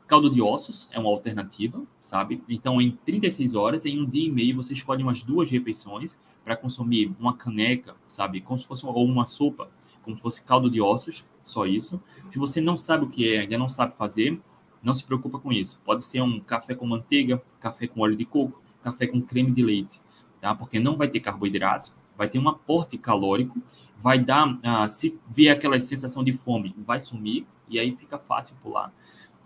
Caldo 0.06 0.28
de 0.28 0.42
ossos 0.42 0.88
é 0.92 0.98
uma 0.98 1.08
alternativa, 1.08 1.82
sabe? 2.00 2.42
Então, 2.48 2.80
em 2.80 2.90
36 2.90 3.54
horas, 3.54 3.86
em 3.86 4.00
um 4.00 4.06
dia 4.06 4.26
e 4.26 4.30
meio, 4.30 4.56
você 4.56 4.74
escolhe 4.74 5.02
umas 5.02 5.22
duas 5.22 5.50
refeições 5.50 6.18
para 6.44 6.56
consumir 6.56 7.14
uma 7.18 7.34
caneca, 7.34 7.96
sabe? 8.06 8.42
Como 8.42 8.58
se 8.58 8.66
fosse 8.66 8.84
ou 8.84 9.04
uma 9.04 9.24
sopa, 9.24 9.70
como 10.02 10.14
se 10.16 10.22
fosse 10.22 10.42
caldo 10.42 10.70
de 10.70 10.80
ossos, 10.80 11.24
só 11.42 11.64
isso. 11.64 12.02
Se 12.28 12.38
você 12.38 12.60
não 12.60 12.76
sabe 12.76 13.04
o 13.04 13.08
que 13.08 13.32
é, 13.32 13.40
ainda 13.40 13.56
não 13.56 13.68
sabe 13.68 13.96
fazer, 13.96 14.38
não 14.82 14.92
se 14.92 15.04
preocupa 15.04 15.38
com 15.38 15.50
isso. 15.50 15.80
Pode 15.82 16.04
ser 16.04 16.20
um 16.20 16.38
café 16.38 16.74
com 16.74 16.86
manteiga, 16.86 17.42
café 17.58 17.86
com 17.86 18.00
óleo 18.02 18.14
de 18.16 18.26
coco, 18.26 18.62
café 18.82 19.06
com 19.06 19.22
creme 19.22 19.52
de 19.52 19.62
leite, 19.62 20.02
tá? 20.38 20.54
Porque 20.54 20.78
não 20.78 20.98
vai 20.98 21.08
ter 21.08 21.20
carboidrato, 21.20 21.90
vai 22.16 22.28
ter 22.28 22.38
um 22.38 22.48
aporte 22.48 22.98
calórico, 22.98 23.60
vai 23.98 24.18
dar, 24.18 24.58
ah, 24.62 24.86
se 24.88 25.18
vier 25.30 25.56
aquela 25.56 25.80
sensação 25.80 26.22
de 26.22 26.34
fome, 26.34 26.74
vai 26.78 27.00
sumir 27.00 27.46
e 27.68 27.78
aí 27.78 27.96
fica 27.96 28.18
fácil 28.18 28.54
pular, 28.62 28.92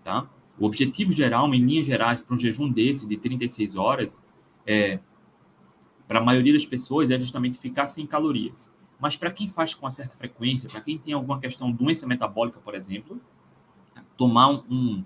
tá? 0.03 0.27
O 0.59 0.65
objetivo 0.65 1.11
geral, 1.13 1.53
em 1.53 1.65
linhas 1.65 1.87
gerais, 1.87 2.19
para 2.21 2.35
um 2.35 2.37
jejum 2.37 2.69
desse 2.69 3.07
de 3.07 3.17
36 3.17 3.75
horas, 3.75 4.23
é, 4.65 4.99
para 6.07 6.19
a 6.19 6.23
maioria 6.23 6.53
das 6.53 6.65
pessoas, 6.65 7.09
é 7.09 7.17
justamente 7.17 7.57
ficar 7.57 7.87
sem 7.87 8.05
calorias. 8.05 8.75
Mas 8.99 9.15
para 9.15 9.31
quem 9.31 9.47
faz 9.47 9.73
com 9.73 9.85
uma 9.85 9.91
certa 9.91 10.15
frequência, 10.17 10.67
para 10.69 10.81
quem 10.81 10.97
tem 10.97 11.13
alguma 11.13 11.39
questão, 11.39 11.71
doença 11.71 12.05
metabólica, 12.05 12.59
por 12.59 12.75
exemplo, 12.75 13.21
tomar 14.17 14.49
um, 14.49 15.05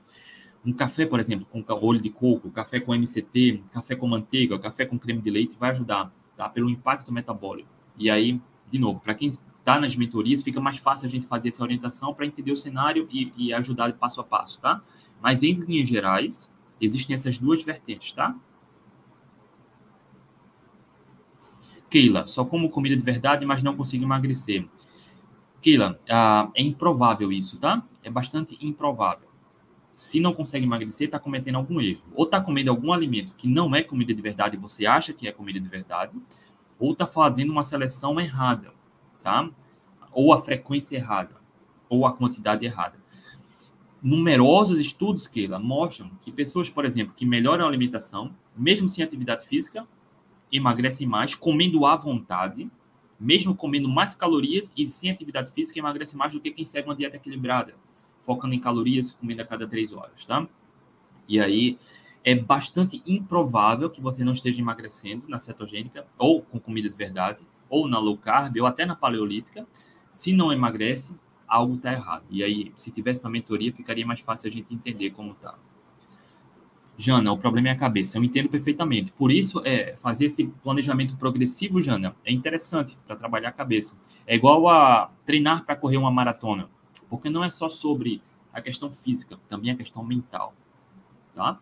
um 0.65 0.73
café, 0.73 1.05
por 1.05 1.19
exemplo, 1.19 1.45
com 1.45 1.63
olho 1.85 2.01
de 2.01 2.09
coco, 2.09 2.49
café 2.49 2.79
com 2.79 2.93
MCT, 2.93 3.63
café 3.71 3.95
com 3.95 4.07
manteiga, 4.07 4.57
café 4.57 4.85
com 4.85 4.97
creme 4.97 5.21
de 5.21 5.29
leite, 5.29 5.55
vai 5.59 5.69
ajudar, 5.69 6.11
tá? 6.35 6.49
Pelo 6.49 6.69
impacto 6.69 7.11
metabólico. 7.11 7.69
E 7.95 8.09
aí, 8.09 8.41
de 8.67 8.79
novo, 8.79 8.99
para 8.99 9.13
quem 9.13 9.27
está 9.27 9.79
nas 9.79 9.95
mentorias, 9.95 10.41
fica 10.41 10.59
mais 10.59 10.77
fácil 10.77 11.05
a 11.05 11.09
gente 11.09 11.27
fazer 11.27 11.49
essa 11.49 11.61
orientação 11.61 12.13
para 12.13 12.25
entender 12.25 12.51
o 12.51 12.57
cenário 12.57 13.07
e, 13.11 13.31
e 13.37 13.53
ajudar 13.53 13.93
passo 13.93 14.19
a 14.19 14.23
passo, 14.23 14.59
tá? 14.59 14.81
Mas 15.23 15.41
em 15.41 15.53
linhas 15.53 15.87
gerais, 15.87 16.53
existem 16.81 17.13
essas 17.13 17.37
duas 17.37 17.63
vertentes, 17.63 18.11
tá? 18.11 18.35
Keila, 21.89 22.27
só 22.27 22.43
como 22.43 22.69
comida 22.69 22.97
de 22.97 23.03
verdade, 23.03 23.45
mas 23.45 23.63
não 23.63 23.77
consigo 23.77 24.03
emagrecer. 24.03 24.67
Keila, 25.61 25.97
uh, 26.03 26.51
é 26.53 26.61
improvável 26.61 27.31
isso, 27.31 27.57
tá? 27.57 27.81
É 28.03 28.09
bastante 28.09 28.57
improvável. 28.59 29.29
Se 29.95 30.19
não 30.19 30.33
consegue 30.33 30.65
emagrecer, 30.65 31.05
está 31.05 31.17
cometendo 31.17 31.55
algum 31.55 31.79
erro. 31.79 32.01
Ou 32.13 32.25
está 32.25 32.41
comendo 32.41 32.69
algum 32.69 32.91
alimento 32.91 33.33
que 33.35 33.47
não 33.47 33.73
é 33.73 33.81
comida 33.81 34.13
de 34.13 34.21
verdade 34.21 34.57
e 34.57 34.59
você 34.59 34.85
acha 34.85 35.13
que 35.13 35.25
é 35.25 35.31
comida 35.31 35.57
de 35.57 35.69
verdade, 35.69 36.11
ou 36.77 36.91
está 36.91 37.07
fazendo 37.07 37.51
uma 37.51 37.63
seleção 37.63 38.19
errada, 38.19 38.73
tá? 39.21 39.49
Ou 40.11 40.33
a 40.33 40.37
frequência 40.37 40.97
errada, 40.97 41.35
ou 41.87 42.05
a 42.05 42.11
quantidade 42.11 42.65
errada. 42.65 43.02
Numerosos 44.03 44.79
estudos, 44.79 45.27
Keila, 45.27 45.57
mostram 45.57 46.11
que 46.19 46.29
pessoas, 46.29 46.69
por 46.69 46.83
exemplo, 46.83 47.13
que 47.15 47.25
melhoram 47.25 47.63
a 47.63 47.67
alimentação, 47.69 48.35
mesmo 48.53 48.89
sem 48.89 49.01
atividade 49.01 49.45
física, 49.45 49.87
emagrecem 50.51 51.07
mais, 51.07 51.33
comendo 51.33 51.85
à 51.85 51.95
vontade, 51.95 52.69
mesmo 53.17 53.55
comendo 53.55 53.87
mais 53.87 54.13
calorias 54.13 54.73
e 54.75 54.89
sem 54.89 55.09
atividade 55.09 55.53
física, 55.53 55.79
emagrece 55.79 56.17
mais 56.17 56.33
do 56.33 56.41
que 56.41 56.51
quem 56.51 56.65
segue 56.65 56.89
uma 56.89 56.95
dieta 56.95 57.15
equilibrada, 57.15 57.75
focando 58.19 58.53
em 58.53 58.59
calorias, 58.59 59.13
comendo 59.13 59.41
a 59.41 59.45
cada 59.45 59.65
três 59.65 59.93
horas, 59.93 60.25
tá? 60.25 60.45
E 61.25 61.39
aí 61.39 61.79
é 62.25 62.35
bastante 62.35 63.01
improvável 63.07 63.89
que 63.89 64.01
você 64.01 64.21
não 64.25 64.33
esteja 64.33 64.59
emagrecendo 64.59 65.29
na 65.29 65.39
cetogênica, 65.39 66.05
ou 66.17 66.41
com 66.41 66.59
comida 66.59 66.89
de 66.89 66.95
verdade, 66.97 67.47
ou 67.69 67.87
na 67.87 67.99
low 67.99 68.17
carb, 68.17 68.57
ou 68.59 68.67
até 68.67 68.85
na 68.85 68.97
paleolítica. 68.97 69.65
Se 70.11 70.33
não 70.33 70.51
emagrece, 70.51 71.15
algo 71.53 71.75
está 71.75 71.93
errado. 71.93 72.23
E 72.29 72.43
aí, 72.43 72.73
se 72.75 72.91
tivesse 72.91 73.23
na 73.23 73.29
mentoria, 73.29 73.71
ficaria 73.71 74.05
mais 74.05 74.19
fácil 74.21 74.49
a 74.49 74.51
gente 74.51 74.73
entender 74.73 75.11
como 75.11 75.33
está. 75.33 75.55
Jana, 76.97 77.31
o 77.31 77.37
problema 77.37 77.69
é 77.69 77.71
a 77.71 77.75
cabeça. 77.75 78.17
Eu 78.17 78.23
entendo 78.23 78.49
perfeitamente. 78.49 79.11
Por 79.13 79.31
isso, 79.31 79.61
é, 79.63 79.95
fazer 79.97 80.25
esse 80.25 80.45
planejamento 80.63 81.15
progressivo, 81.15 81.81
Jana, 81.81 82.15
é 82.25 82.31
interessante 82.31 82.97
para 83.05 83.15
trabalhar 83.15 83.49
a 83.49 83.51
cabeça. 83.51 83.95
É 84.25 84.35
igual 84.35 84.67
a 84.67 85.11
treinar 85.25 85.63
para 85.63 85.75
correr 85.75 85.97
uma 85.97 86.11
maratona, 86.11 86.69
porque 87.09 87.29
não 87.29 87.43
é 87.43 87.49
só 87.49 87.69
sobre 87.69 88.21
a 88.51 88.61
questão 88.61 88.91
física, 88.91 89.39
também 89.47 89.71
a 89.71 89.75
questão 89.75 90.03
mental, 90.03 90.53
tá? 91.35 91.59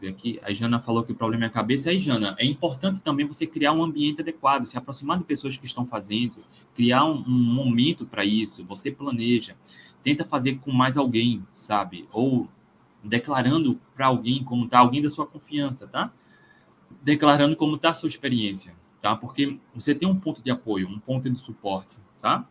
Ver 0.00 0.08
aqui. 0.08 0.38
A 0.42 0.52
Jana 0.52 0.80
falou 0.80 1.02
que 1.02 1.12
o 1.12 1.14
problema 1.14 1.44
é 1.44 1.46
a 1.46 1.50
cabeça. 1.50 1.90
Aí, 1.90 1.98
Jana, 1.98 2.34
é 2.38 2.44
importante 2.44 3.00
também 3.00 3.26
você 3.26 3.46
criar 3.46 3.72
um 3.72 3.82
ambiente 3.82 4.20
adequado, 4.20 4.66
se 4.66 4.76
aproximar 4.76 5.18
de 5.18 5.24
pessoas 5.24 5.56
que 5.56 5.66
estão 5.66 5.86
fazendo, 5.86 6.36
criar 6.74 7.04
um, 7.04 7.24
um 7.26 7.54
momento 7.54 8.04
para 8.06 8.24
isso. 8.24 8.64
Você 8.66 8.90
planeja, 8.90 9.56
tenta 10.02 10.24
fazer 10.24 10.58
com 10.58 10.70
mais 10.70 10.96
alguém, 10.96 11.44
sabe? 11.52 12.06
Ou 12.12 12.48
declarando 13.02 13.80
para 13.94 14.06
alguém 14.06 14.42
como 14.42 14.68
tá 14.68 14.78
alguém 14.78 15.02
da 15.02 15.08
sua 15.08 15.26
confiança, 15.26 15.86
tá? 15.86 16.12
Declarando 17.02 17.56
como 17.56 17.78
tá 17.78 17.90
a 17.90 17.94
sua 17.94 18.08
experiência, 18.08 18.74
tá? 19.00 19.16
Porque 19.16 19.58
você 19.74 19.94
tem 19.94 20.08
um 20.08 20.18
ponto 20.18 20.42
de 20.42 20.50
apoio, 20.50 20.88
um 20.88 20.98
ponto 20.98 21.28
de 21.30 21.40
suporte, 21.40 21.98
tá? 22.20 22.46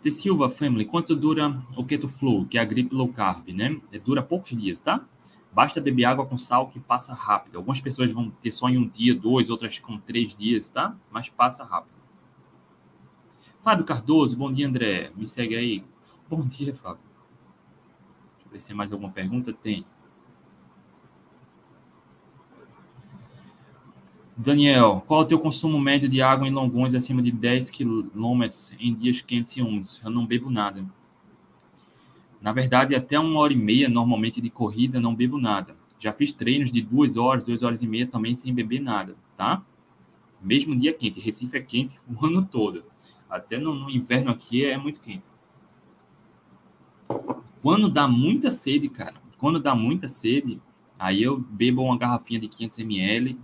T. 0.00 0.10
Silva 0.10 0.48
Family, 0.48 0.84
quanto 0.84 1.14
dura 1.14 1.62
o 1.76 1.84
Keto 1.84 2.08
Flow, 2.08 2.46
que 2.46 2.56
é 2.56 2.60
a 2.60 2.64
gripe 2.64 2.94
low 2.94 3.08
carb, 3.12 3.48
né? 3.48 3.80
É, 3.92 3.98
dura 3.98 4.22
poucos 4.22 4.50
dias, 4.50 4.80
tá? 4.80 5.04
Basta 5.52 5.80
beber 5.80 6.04
água 6.04 6.24
com 6.24 6.38
sal 6.38 6.68
que 6.68 6.80
passa 6.80 7.12
rápido. 7.12 7.56
Algumas 7.56 7.80
pessoas 7.80 8.10
vão 8.10 8.30
ter 8.30 8.52
só 8.52 8.68
em 8.68 8.78
um 8.78 8.88
dia, 8.88 9.14
dois, 9.14 9.50
outras 9.50 9.78
com 9.78 9.98
três 9.98 10.34
dias, 10.34 10.68
tá? 10.68 10.96
Mas 11.10 11.28
passa 11.28 11.64
rápido. 11.64 12.00
Fábio 13.62 13.84
Cardoso, 13.84 14.36
bom 14.36 14.50
dia, 14.52 14.66
André. 14.66 15.12
Me 15.14 15.26
segue 15.26 15.54
aí. 15.54 15.84
Bom 16.28 16.40
dia, 16.40 16.74
Fábio. 16.74 17.02
Deixa 18.36 18.46
eu 18.46 18.52
ver 18.52 18.60
se 18.60 18.66
tem 18.68 18.76
mais 18.76 18.92
alguma 18.92 19.10
pergunta. 19.10 19.52
Tem. 19.52 19.84
Daniel, 24.42 25.04
qual 25.06 25.20
é 25.20 25.24
o 25.24 25.26
teu 25.26 25.38
consumo 25.38 25.78
médio 25.78 26.08
de 26.08 26.22
água 26.22 26.48
em 26.48 26.50
longões 26.50 26.94
acima 26.94 27.20
de 27.20 27.30
10 27.30 27.68
quilômetros 27.68 28.72
em 28.80 28.94
dias 28.94 29.20
quentes 29.20 29.52
e 29.52 29.60
úmidos? 29.60 30.00
Eu 30.02 30.10
não 30.10 30.24
bebo 30.24 30.48
nada. 30.48 30.82
Na 32.40 32.50
verdade, 32.50 32.94
até 32.94 33.20
uma 33.20 33.38
hora 33.38 33.52
e 33.52 33.56
meia, 33.56 33.86
normalmente, 33.86 34.40
de 34.40 34.48
corrida, 34.48 34.98
não 34.98 35.14
bebo 35.14 35.38
nada. 35.38 35.76
Já 35.98 36.10
fiz 36.14 36.32
treinos 36.32 36.72
de 36.72 36.80
duas 36.80 37.18
horas, 37.18 37.44
duas 37.44 37.62
horas 37.62 37.82
e 37.82 37.86
meia 37.86 38.06
também 38.06 38.34
sem 38.34 38.54
beber 38.54 38.80
nada, 38.80 39.14
tá? 39.36 39.62
Mesmo 40.40 40.74
dia 40.74 40.94
quente. 40.94 41.20
Recife 41.20 41.58
é 41.58 41.60
quente 41.60 42.00
o 42.08 42.24
ano 42.24 42.42
todo. 42.42 42.84
Até 43.28 43.58
no, 43.58 43.74
no 43.74 43.90
inverno 43.90 44.30
aqui 44.30 44.64
é 44.64 44.78
muito 44.78 45.00
quente. 45.02 45.22
Quando 47.60 47.90
dá 47.90 48.08
muita 48.08 48.50
sede, 48.50 48.88
cara, 48.88 49.16
quando 49.36 49.60
dá 49.60 49.74
muita 49.74 50.08
sede, 50.08 50.62
aí 50.98 51.22
eu 51.22 51.38
bebo 51.38 51.82
uma 51.82 51.98
garrafinha 51.98 52.40
de 52.40 52.48
500 52.48 52.78
ml 52.78 53.38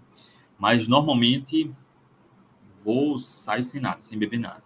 mas 0.58 0.88
normalmente 0.88 1.70
vou, 2.82 3.18
saio 3.18 3.64
sem 3.64 3.80
nada, 3.80 3.98
sem 4.02 4.18
beber 4.18 4.38
nada. 4.38 4.62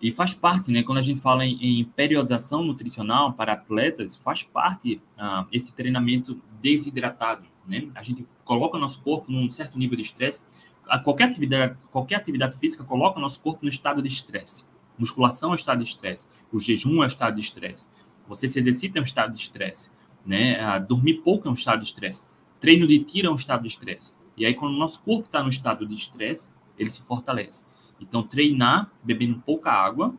E 0.00 0.12
faz 0.12 0.32
parte, 0.32 0.70
né? 0.70 0.82
Quando 0.82 0.98
a 0.98 1.02
gente 1.02 1.20
fala 1.20 1.44
em, 1.44 1.80
em 1.80 1.84
periodização 1.84 2.62
nutricional 2.62 3.32
para 3.32 3.54
atletas, 3.54 4.14
faz 4.14 4.42
parte 4.42 5.02
ah, 5.16 5.46
esse 5.50 5.74
treinamento 5.74 6.40
desidratado, 6.60 7.44
né? 7.66 7.88
A 7.94 8.02
gente 8.02 8.24
coloca 8.44 8.78
nosso 8.78 9.02
corpo 9.02 9.30
num 9.30 9.48
certo 9.50 9.78
nível 9.78 9.96
de 9.96 10.02
estresse. 10.02 10.42
Qualquer 11.04 11.24
atividade, 11.24 11.76
qualquer 11.90 12.14
atividade 12.14 12.56
física 12.56 12.84
coloca 12.84 13.20
nosso 13.20 13.40
corpo 13.40 13.60
no 13.62 13.68
estado 13.68 14.00
de 14.00 14.08
estresse. 14.08 14.64
Musculação 14.96 15.50
é 15.50 15.52
um 15.52 15.54
estado 15.56 15.82
de 15.82 15.88
estresse. 15.88 16.26
O 16.52 16.58
jejum 16.58 17.02
é 17.02 17.04
um 17.04 17.06
estado 17.06 17.34
de 17.34 17.42
estresse. 17.42 17.90
Você 18.26 18.48
se 18.48 18.58
exercita 18.58 18.98
é 18.98 19.02
um 19.02 19.04
estado 19.04 19.32
de 19.32 19.40
estresse. 19.40 19.90
Né? 20.24 20.60
Ah, 20.60 20.78
dormir 20.78 21.22
pouco 21.22 21.46
é 21.46 21.50
um 21.50 21.54
estado 21.54 21.80
de 21.80 21.86
estresse. 21.86 22.22
Treino 22.60 22.86
de 22.86 22.98
tiro 23.00 23.28
é 23.28 23.30
um 23.30 23.36
estado 23.36 23.62
de 23.62 23.68
estresse. 23.68 24.17
E 24.38 24.46
aí, 24.46 24.54
quando 24.54 24.74
o 24.74 24.78
nosso 24.78 25.02
corpo 25.02 25.26
está 25.26 25.42
no 25.42 25.48
estado 25.48 25.86
de 25.86 25.94
estresse, 25.94 26.48
ele 26.78 26.90
se 26.90 27.02
fortalece. 27.02 27.66
Então, 28.00 28.22
treinar 28.22 28.90
bebendo 29.02 29.42
pouca 29.44 29.72
água 29.72 30.14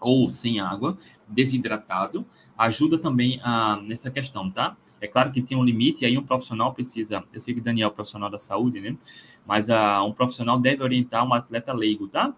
ou 0.00 0.28
sem 0.28 0.60
água, 0.60 0.98
desidratado, 1.26 2.26
ajuda 2.58 2.98
também 2.98 3.40
a, 3.42 3.76
nessa 3.76 4.10
questão, 4.10 4.50
tá? 4.50 4.76
É 5.00 5.06
claro 5.06 5.32
que 5.32 5.40
tem 5.40 5.56
um 5.56 5.64
limite, 5.64 6.02
e 6.02 6.06
aí 6.06 6.18
um 6.18 6.22
profissional 6.22 6.74
precisa, 6.74 7.24
eu 7.32 7.40
sei 7.40 7.54
que 7.54 7.60
Daniel 7.60 7.88
é 7.88 7.92
profissional 7.92 8.28
da 8.30 8.38
saúde, 8.38 8.80
né? 8.80 8.96
Mas 9.46 9.70
a, 9.70 10.02
um 10.02 10.12
profissional 10.12 10.58
deve 10.58 10.82
orientar 10.82 11.26
um 11.26 11.32
atleta 11.32 11.72
leigo, 11.72 12.08
tá? 12.08 12.34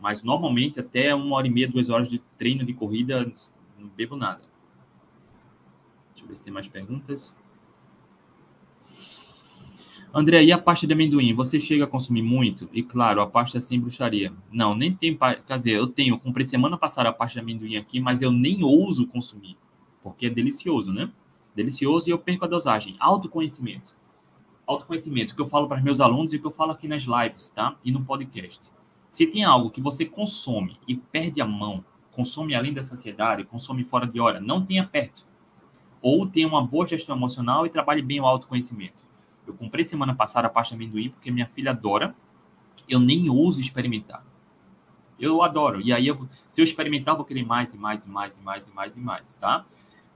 Mas 0.00 0.22
normalmente 0.22 0.78
até 0.78 1.14
uma 1.14 1.36
hora 1.36 1.46
e 1.46 1.50
meia, 1.50 1.68
duas 1.68 1.88
horas 1.88 2.08
de 2.08 2.18
treino 2.36 2.64
de 2.64 2.74
corrida, 2.74 3.30
não 3.78 3.88
bebo 3.88 4.16
nada. 4.16 4.42
Deixa 6.12 6.24
eu 6.24 6.28
ver 6.28 6.36
se 6.36 6.42
tem 6.42 6.52
mais 6.52 6.68
perguntas. 6.68 7.36
André, 10.16 10.44
e 10.44 10.52
a 10.52 10.58
pasta 10.58 10.86
de 10.86 10.92
amendoim? 10.92 11.34
Você 11.34 11.58
chega 11.58 11.82
a 11.82 11.88
consumir 11.88 12.22
muito? 12.22 12.70
E 12.72 12.84
claro, 12.84 13.20
a 13.20 13.26
pasta 13.26 13.58
é 13.58 13.60
sem 13.60 13.80
bruxaria. 13.80 14.32
Não, 14.48 14.72
nem 14.72 14.94
tem. 14.94 15.18
Quer 15.18 15.56
dizer, 15.56 15.72
eu 15.72 15.88
tenho, 15.88 16.14
eu 16.14 16.20
comprei 16.20 16.46
semana 16.46 16.78
passada 16.78 17.08
a 17.08 17.12
pasta 17.12 17.34
de 17.34 17.40
amendoim 17.40 17.74
aqui, 17.74 17.98
mas 17.98 18.22
eu 18.22 18.30
nem 18.30 18.62
ouso 18.62 19.08
consumir. 19.08 19.56
Porque 20.04 20.26
é 20.26 20.30
delicioso, 20.30 20.92
né? 20.92 21.10
Delicioso 21.52 22.08
e 22.08 22.12
eu 22.12 22.18
perco 22.20 22.44
a 22.44 22.48
dosagem. 22.48 22.94
Autoconhecimento. 23.00 23.96
Autoconhecimento, 24.64 25.34
que 25.34 25.42
eu 25.42 25.46
falo 25.46 25.66
para 25.66 25.82
meus 25.82 26.00
alunos 26.00 26.32
e 26.32 26.38
que 26.38 26.46
eu 26.46 26.52
falo 26.52 26.70
aqui 26.70 26.86
nas 26.86 27.02
lives, 27.02 27.48
tá? 27.48 27.76
E 27.84 27.90
no 27.90 28.04
podcast. 28.04 28.60
Se 29.10 29.26
tem 29.26 29.42
algo 29.42 29.68
que 29.68 29.80
você 29.80 30.04
consome 30.04 30.78
e 30.86 30.94
perde 30.94 31.40
a 31.40 31.46
mão, 31.46 31.84
consome 32.12 32.54
além 32.54 32.72
da 32.72 32.84
saciedade, 32.84 33.42
consome 33.42 33.82
fora 33.82 34.06
de 34.06 34.20
hora, 34.20 34.38
não 34.38 34.64
tenha 34.64 34.86
perto. 34.86 35.26
Ou 36.00 36.24
tenha 36.24 36.46
uma 36.46 36.64
boa 36.64 36.86
gestão 36.86 37.16
emocional 37.16 37.66
e 37.66 37.70
trabalhe 37.70 38.00
bem 38.00 38.20
o 38.20 38.26
autoconhecimento. 38.26 39.04
Eu 39.46 39.54
comprei 39.54 39.84
semana 39.84 40.14
passada 40.14 40.46
a 40.46 40.50
pasta 40.50 40.76
de 40.76 40.82
amendoim 40.82 41.10
porque 41.10 41.30
minha 41.30 41.46
filha 41.46 41.70
adora. 41.70 42.14
Eu 42.88 43.00
nem 43.00 43.28
ouso 43.30 43.60
experimentar. 43.60 44.24
Eu 45.18 45.42
adoro. 45.42 45.80
E 45.80 45.92
aí, 45.92 46.06
eu, 46.06 46.28
se 46.48 46.60
eu 46.60 46.64
experimentar, 46.64 47.12
eu 47.12 47.18
vou 47.18 47.26
querer 47.26 47.44
mais 47.44 47.72
e 47.74 47.78
mais 47.78 48.04
e 48.04 48.10
mais 48.10 48.38
e 48.38 48.42
mais 48.42 48.68
e 48.68 48.74
mais 48.74 48.96
e 48.96 49.00
mais, 49.00 49.36
tá? 49.36 49.64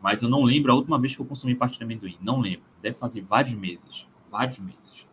Mas 0.02 0.22
eu 0.22 0.28
não 0.28 0.44
lembro 0.44 0.72
a 0.72 0.74
última 0.74 0.98
vez 0.98 1.14
que 1.14 1.22
eu 1.22 1.26
consumi 1.26 1.54
pasta 1.54 1.78
de 1.78 1.84
amendoim. 1.84 2.16
Não 2.20 2.40
lembro. 2.40 2.62
Deve 2.82 2.96
fazer 2.96 3.22
vários 3.22 3.54
meses. 3.54 4.06
Vários 4.30 4.58
meses. 4.58 5.06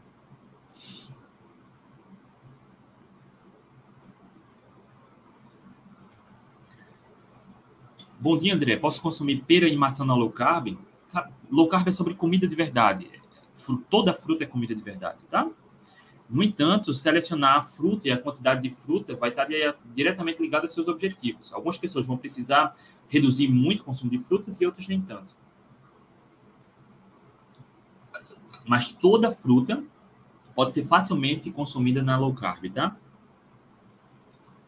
Bom 8.20 8.38
dia, 8.38 8.54
André. 8.54 8.76
Posso 8.78 9.02
consumir 9.02 9.44
pera 9.44 9.68
e 9.68 9.78
maçã 9.78 10.04
na 10.04 10.16
low 10.16 10.32
carb? 10.32 10.78
Low 11.52 11.68
carb 11.68 11.88
é 11.88 11.92
sobre 11.92 12.16
comida 12.16 12.48
de 12.48 12.56
verdade 12.56 13.25
toda 13.90 14.14
fruta 14.14 14.44
é 14.44 14.48
comida 14.48 14.76
de 14.76 14.82
verdade, 14.82 15.24
tá? 15.30 15.50
No 16.30 16.42
entanto, 16.42 16.94
selecionar 16.94 17.58
a 17.58 17.62
fruta 17.62 18.08
e 18.08 18.12
a 18.12 18.18
quantidade 18.18 18.62
de 18.62 18.70
fruta 18.70 19.16
vai 19.16 19.30
estar 19.30 19.48
diretamente 19.94 20.42
ligado 20.42 20.64
aos 20.64 20.74
seus 20.74 20.88
objetivos. 20.88 21.54
Algumas 21.54 21.78
pessoas 21.78 22.08
vão 22.08 22.18
precisar 22.18 22.74
reduzir 23.08 23.48
muito 23.48 23.82
o 23.82 23.84
consumo 23.84 24.10
de 24.10 24.18
frutas 24.20 24.60
e 24.60 24.66
outras 24.66 24.88
nem 24.88 25.02
tanto. 25.02 25.36
Mas 28.68 28.88
toda 28.88 29.32
fruta 29.32 29.84
pode 30.56 30.74
ser 30.74 30.84
facilmente 30.84 31.52
consumida 31.52 32.02
na 32.02 32.18
low 32.18 32.34
carb, 32.34 32.72
tá? 32.72 32.98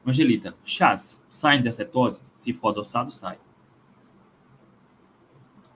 Angelita, 0.06 0.56
chás 0.64 1.22
saem 1.30 1.64
da 1.64 1.72
cetose? 1.72 2.22
Se 2.36 2.54
for 2.54 2.70
adoçado, 2.70 3.12
sai. 3.12 3.40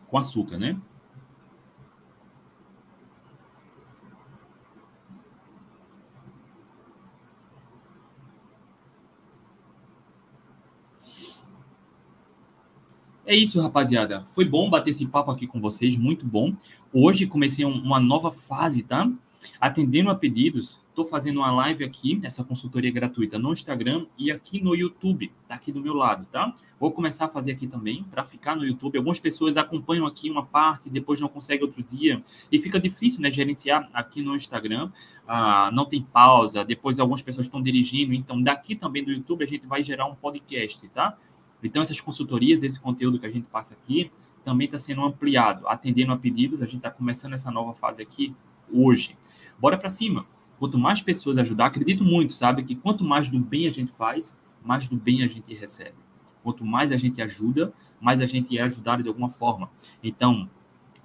Com 0.08 0.18
açúcar, 0.18 0.58
né? 0.58 0.80
É 13.26 13.36
isso, 13.36 13.62
rapaziada. 13.62 14.26
Foi 14.26 14.44
bom 14.44 14.70
bater 14.70 14.90
esse 14.90 15.06
papo 15.06 15.30
aqui 15.30 15.46
com 15.46 15.62
vocês, 15.62 15.96
muito 15.96 16.26
bom. 16.26 16.56
Hoje 16.92 17.28
comecei 17.28 17.64
uma 17.64 18.00
nova 18.00 18.32
fase, 18.32 18.82
tá? 18.82 19.10
Atendendo 19.60 20.10
a 20.10 20.16
pedidos, 20.16 20.82
estou 20.90 21.06
fazendo 21.06 21.38
uma 21.38 21.52
live 21.52 21.84
aqui, 21.84 22.20
essa 22.24 22.44
consultoria 22.44 22.92
gratuita 22.92 23.38
no 23.38 23.54
Instagram 23.54 24.06
e 24.18 24.32
aqui 24.32 24.62
no 24.62 24.76
YouTube, 24.76 25.32
tá 25.48 25.56
aqui 25.56 25.72
do 25.72 25.80
meu 25.80 25.94
lado, 25.94 26.26
tá? 26.32 26.54
Vou 26.80 26.92
começar 26.92 27.26
a 27.26 27.28
fazer 27.28 27.52
aqui 27.52 27.68
também 27.68 28.04
para 28.10 28.24
ficar 28.24 28.56
no 28.56 28.66
YouTube. 28.66 28.98
Algumas 28.98 29.20
pessoas 29.20 29.56
acompanham 29.56 30.06
aqui 30.08 30.30
uma 30.30 30.46
parte, 30.46 30.90
depois 30.90 31.20
não 31.20 31.28
conseguem 31.28 31.64
outro 31.64 31.84
dia 31.84 32.24
e 32.52 32.60
fica 32.60 32.80
difícil, 32.80 33.22
né, 33.22 33.30
gerenciar 33.30 33.88
aqui 33.94 34.24
no 34.24 34.36
Instagram. 34.36 34.92
Ah, 35.28 35.70
não 35.72 35.86
tem 35.86 36.02
pausa, 36.02 36.66
depois 36.66 37.00
algumas 37.00 37.22
pessoas 37.22 37.46
estão 37.46 37.62
dirigindo, 37.62 38.14
então 38.14 38.42
daqui 38.42 38.76
também 38.76 39.04
do 39.04 39.12
YouTube 39.12 39.44
a 39.44 39.48
gente 39.48 39.68
vai 39.68 39.84
gerar 39.84 40.08
um 40.08 40.16
podcast, 40.16 40.88
tá? 40.90 41.18
Então, 41.64 41.82
essas 41.82 42.00
consultorias, 42.02 42.64
esse 42.64 42.80
conteúdo 42.80 43.20
que 43.20 43.26
a 43.26 43.32
gente 43.32 43.48
passa 43.48 43.74
aqui, 43.74 44.12
também 44.44 44.66
está 44.66 44.80
sendo 44.80 45.04
ampliado, 45.04 45.68
atendendo 45.68 46.12
a 46.12 46.18
pedidos. 46.18 46.62
A 46.62 46.66
gente 46.66 46.78
está 46.78 46.92
começando 46.92 47.34
essa 47.34 47.52
nova 47.52 47.74
fase 47.74 48.02
aqui 48.02 48.36
hoje. 48.72 49.16
Bora 49.60 49.78
para 49.78 49.90
cima. 49.90 50.26
Quanto 50.60 50.78
mais 50.78 51.02
pessoas 51.02 51.38
ajudar, 51.38 51.68
acredito 51.68 52.04
muito, 52.04 52.34
sabe, 52.34 52.64
que 52.64 52.76
quanto 52.76 53.04
mais 53.04 53.28
do 53.28 53.40
bem 53.40 53.68
a 53.68 53.72
gente 53.72 53.92
faz, 53.92 54.38
mais 54.64 54.88
do 54.88 54.96
bem 54.96 55.24
a 55.24 55.28
gente 55.28 55.54
recebe. 55.54 55.96
Quanto 56.44 56.64
mais 56.64 56.92
a 56.92 56.98
gente 56.98 57.22
ajuda, 57.22 57.74
mais 58.00 58.22
a 58.22 58.26
gente 58.26 58.58
é 58.58 58.62
ajudado 58.62 59.02
de 59.02 59.10
alguma 59.10 59.30
forma. 59.30 59.70
Então, 60.04 60.50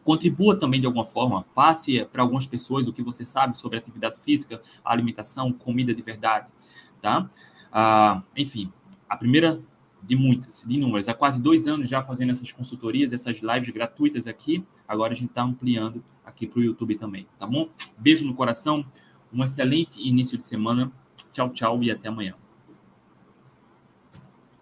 contribua 0.02 0.56
também 0.56 0.80
de 0.80 0.86
alguma 0.86 1.04
forma, 1.04 1.44
passe 1.54 2.04
para 2.06 2.22
algumas 2.22 2.46
pessoas 2.46 2.86
o 2.86 2.92
que 2.92 3.02
você 3.02 3.24
sabe 3.24 3.56
sobre 3.56 3.78
atividade 3.78 4.20
física, 4.20 4.60
alimentação, 4.84 5.52
comida 5.52 5.94
de 5.94 6.02
verdade, 6.02 6.52
tá? 7.00 7.28
Ah, 7.72 8.22
enfim, 8.36 8.72
a 9.08 9.16
primeira 9.16 9.60
de 10.06 10.14
muitas, 10.14 10.64
de 10.66 10.74
inúmeras. 10.76 11.08
Há 11.08 11.14
quase 11.14 11.42
dois 11.42 11.66
anos 11.66 11.88
já 11.88 12.02
fazendo 12.02 12.30
essas 12.30 12.52
consultorias, 12.52 13.12
essas 13.12 13.38
lives 13.38 13.70
gratuitas 13.70 14.26
aqui. 14.26 14.64
Agora 14.86 15.12
a 15.12 15.16
gente 15.16 15.30
está 15.30 15.42
ampliando 15.42 16.02
aqui 16.24 16.46
para 16.46 16.60
o 16.60 16.62
YouTube 16.62 16.94
também, 16.96 17.26
tá 17.38 17.46
bom? 17.46 17.68
Beijo 17.98 18.24
no 18.26 18.34
coração, 18.34 18.86
um 19.32 19.42
excelente 19.42 20.00
início 20.00 20.38
de 20.38 20.46
semana. 20.46 20.92
Tchau, 21.32 21.50
tchau 21.50 21.82
e 21.82 21.90
até 21.90 22.08
amanhã. 22.08 22.34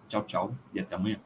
Tchau, 0.08 0.24
tchau 0.24 0.54
e 0.72 0.80
até 0.80 0.96
amanhã. 0.96 1.20